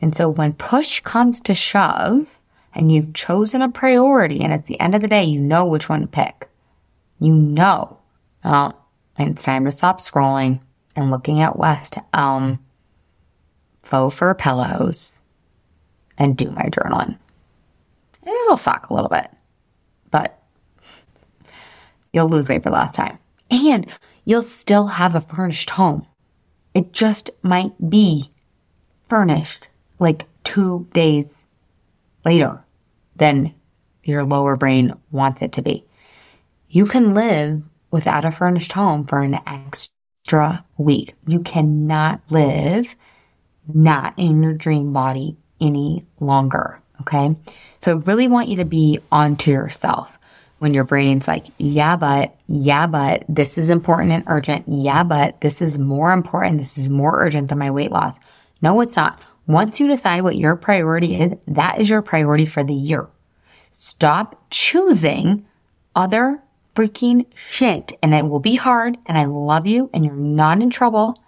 [0.01, 2.27] And so when push comes to shove
[2.75, 5.89] and you've chosen a priority and at the end of the day, you know which
[5.89, 6.49] one to pick.
[7.20, 7.99] You know,
[8.45, 8.72] oh,
[9.18, 10.61] it's time to stop scrolling
[10.97, 12.59] and looking at West Elm
[13.83, 15.20] faux fur pillows
[16.18, 17.16] and do my journaling.
[18.22, 19.31] And it'll suck a little bit,
[22.15, 23.19] you'll lose weight for the last time.
[23.51, 23.91] And
[24.25, 26.07] you'll still have a furnished home.
[26.73, 28.31] It just might be
[29.09, 31.27] furnished like two days
[32.25, 32.62] later
[33.17, 33.55] than
[34.05, 35.85] your lower brain wants it to be.
[36.69, 41.15] You can live without a furnished home for an extra week.
[41.27, 42.95] You cannot live
[43.73, 46.81] not in your dream body any longer.
[47.01, 47.37] Okay.
[47.81, 50.19] So I really want you to be onto yourself
[50.59, 54.65] when your brain's like, yeah, but, yeah, but this is important and urgent.
[54.69, 56.59] Yeah, but this is more important.
[56.59, 58.19] This is more urgent than my weight loss.
[58.63, 59.21] No, it's not.
[59.47, 63.09] Once you decide what your priority is, that is your priority for the year.
[63.73, 65.45] Stop choosing
[65.95, 66.41] other
[66.75, 67.93] freaking shit.
[68.03, 68.97] And it will be hard.
[69.07, 71.23] And I love you and you're not in trouble.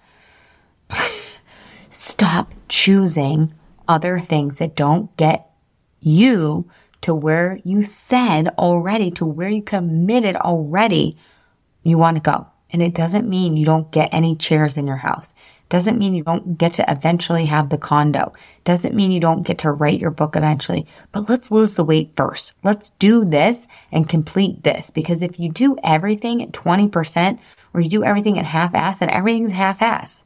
[1.90, 3.52] Stop choosing
[3.88, 5.50] other things that don't get
[6.00, 6.68] you
[7.06, 11.16] to where you said already, to where you committed already
[11.84, 12.44] you want to go.
[12.72, 15.32] And it doesn't mean you don't get any chairs in your house.
[15.68, 18.32] Doesn't mean you don't get to eventually have the condo.
[18.64, 20.84] Doesn't mean you don't get to write your book eventually.
[21.12, 22.54] But let's lose the weight first.
[22.64, 24.90] Let's do this and complete this.
[24.90, 27.38] Because if you do everything at 20%
[27.72, 30.24] or you do everything at half ass, then everything's half ass.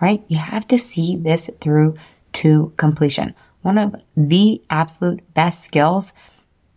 [0.00, 0.24] Right?
[0.28, 1.96] You have to see this through
[2.34, 3.34] to completion.
[3.64, 6.12] One of the absolute best skills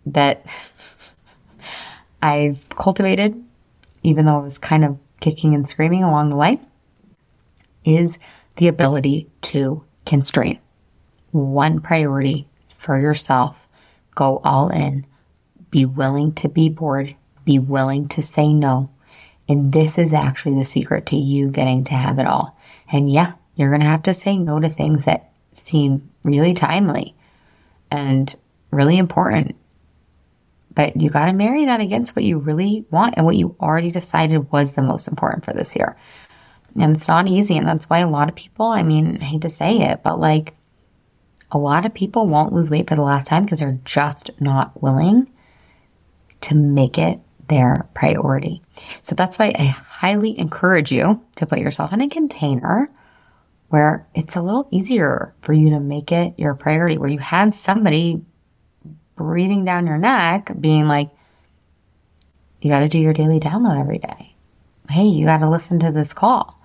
[0.05, 0.45] that
[2.21, 3.43] I've cultivated,
[4.03, 6.61] even though I was kind of kicking and screaming along the way,
[7.83, 8.17] is
[8.55, 10.59] the ability to constrain.
[11.31, 13.67] One priority for yourself,
[14.15, 15.05] go all in,
[15.69, 17.13] be willing to be bored,
[17.43, 18.89] be willing to say no.
[19.49, 22.57] And this is actually the secret to you getting to have it all.
[22.89, 25.26] And yeah, you're going to have to say no to things that
[25.68, 27.15] seem really timely
[27.91, 28.34] and
[28.72, 29.55] really important.
[30.74, 33.91] But you got to marry that against what you really want and what you already
[33.91, 35.97] decided was the most important for this year.
[36.80, 37.57] And it's not easy.
[37.57, 40.20] And that's why a lot of people, I mean, I hate to say it, but
[40.20, 40.53] like
[41.51, 44.82] a lot of people won't lose weight for the last time because they're just not
[44.82, 45.32] willing
[46.41, 48.61] to make it their priority.
[49.01, 52.91] So that's why I highly encourage you to put yourself in a container
[53.70, 57.53] where it's a little easier for you to make it your priority, where you have
[57.53, 58.24] somebody
[59.15, 61.09] breathing down your neck being like,
[62.61, 64.34] you got to do your daily download every day.
[64.89, 66.59] Hey, you got to listen to this call.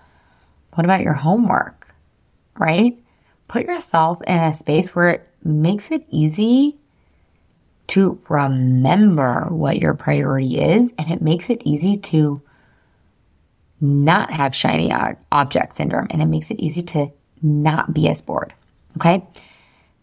[0.74, 1.88] What about your homework?
[2.58, 2.98] Right?
[3.48, 6.78] Put yourself in a space where it makes it easy
[7.88, 12.40] to remember what your priority is and it makes it easy to
[13.82, 14.92] not have shiny
[15.30, 17.12] object syndrome and it makes it easy to
[17.42, 18.54] not be as bored.
[18.96, 19.26] Okay.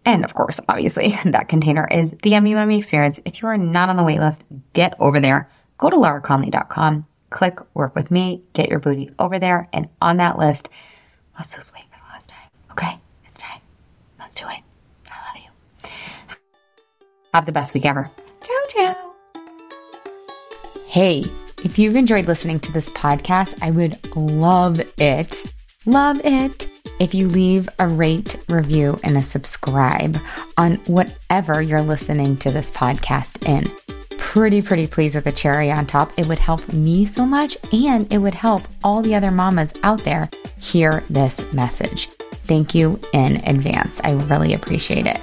[0.05, 3.19] And of course, obviously, that container is the Yummy Mummy experience.
[3.25, 4.39] If you are not on the waitlist,
[4.73, 5.49] get over there.
[5.77, 9.67] Go to lauraconley.com click work with me, get your booty over there.
[9.73, 10.69] And on that list,
[11.37, 12.49] let's just wait for the last time.
[12.71, 12.99] Okay?
[13.25, 13.61] It's time.
[14.19, 14.59] Let's do it.
[15.09, 15.89] I love you.
[17.33, 18.09] Have the best week ever.
[18.41, 19.13] Ciao, ciao.
[20.87, 21.23] Hey,
[21.63, 25.53] if you've enjoyed listening to this podcast, I would love it,
[25.85, 30.17] love it if you leave a rate, review, and a subscribe
[30.57, 33.69] on whatever you're listening to this podcast in
[34.17, 36.11] pretty, pretty pleased with the cherry on top.
[36.17, 40.03] It would help me so much and it would help all the other mamas out
[40.03, 40.29] there
[40.59, 42.07] hear this message.
[42.45, 43.99] Thank you in advance.
[44.03, 45.19] I really appreciate it.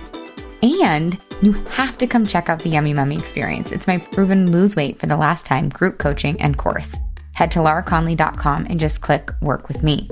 [0.63, 3.73] And you have to come check out the Yummy Mummy experience.
[3.73, 6.97] It's my proven lose weight for the last time group coaching and course.
[7.33, 10.09] Head to lauraconley.com and just click work with me.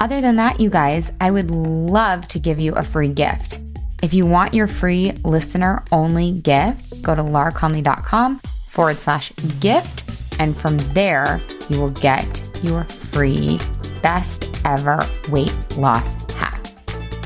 [0.00, 3.58] Other than that, you guys, I would love to give you a free gift.
[4.02, 10.04] If you want your free listener only gift, go to lauraconley.com forward slash gift.
[10.38, 13.58] And from there, you will get your free
[14.02, 16.64] best ever weight loss hack.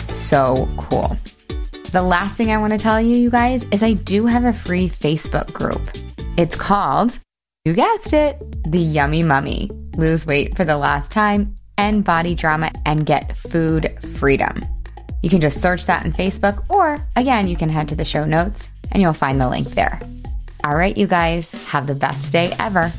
[0.09, 1.18] So cool.
[1.93, 4.55] The last thing I want to tell you, you guys, is I do have a
[4.55, 5.90] free Facebook group.
[6.38, 7.18] It's called,
[7.66, 9.70] you guessed it, The Yummy Mummy.
[9.99, 14.62] Lose weight for the last time, end body drama, and get food freedom.
[15.22, 18.24] You can just search that in Facebook, or again, you can head to the show
[18.24, 20.01] notes and you'll find the link there.
[20.64, 22.90] All right, you guys, have the best day ever.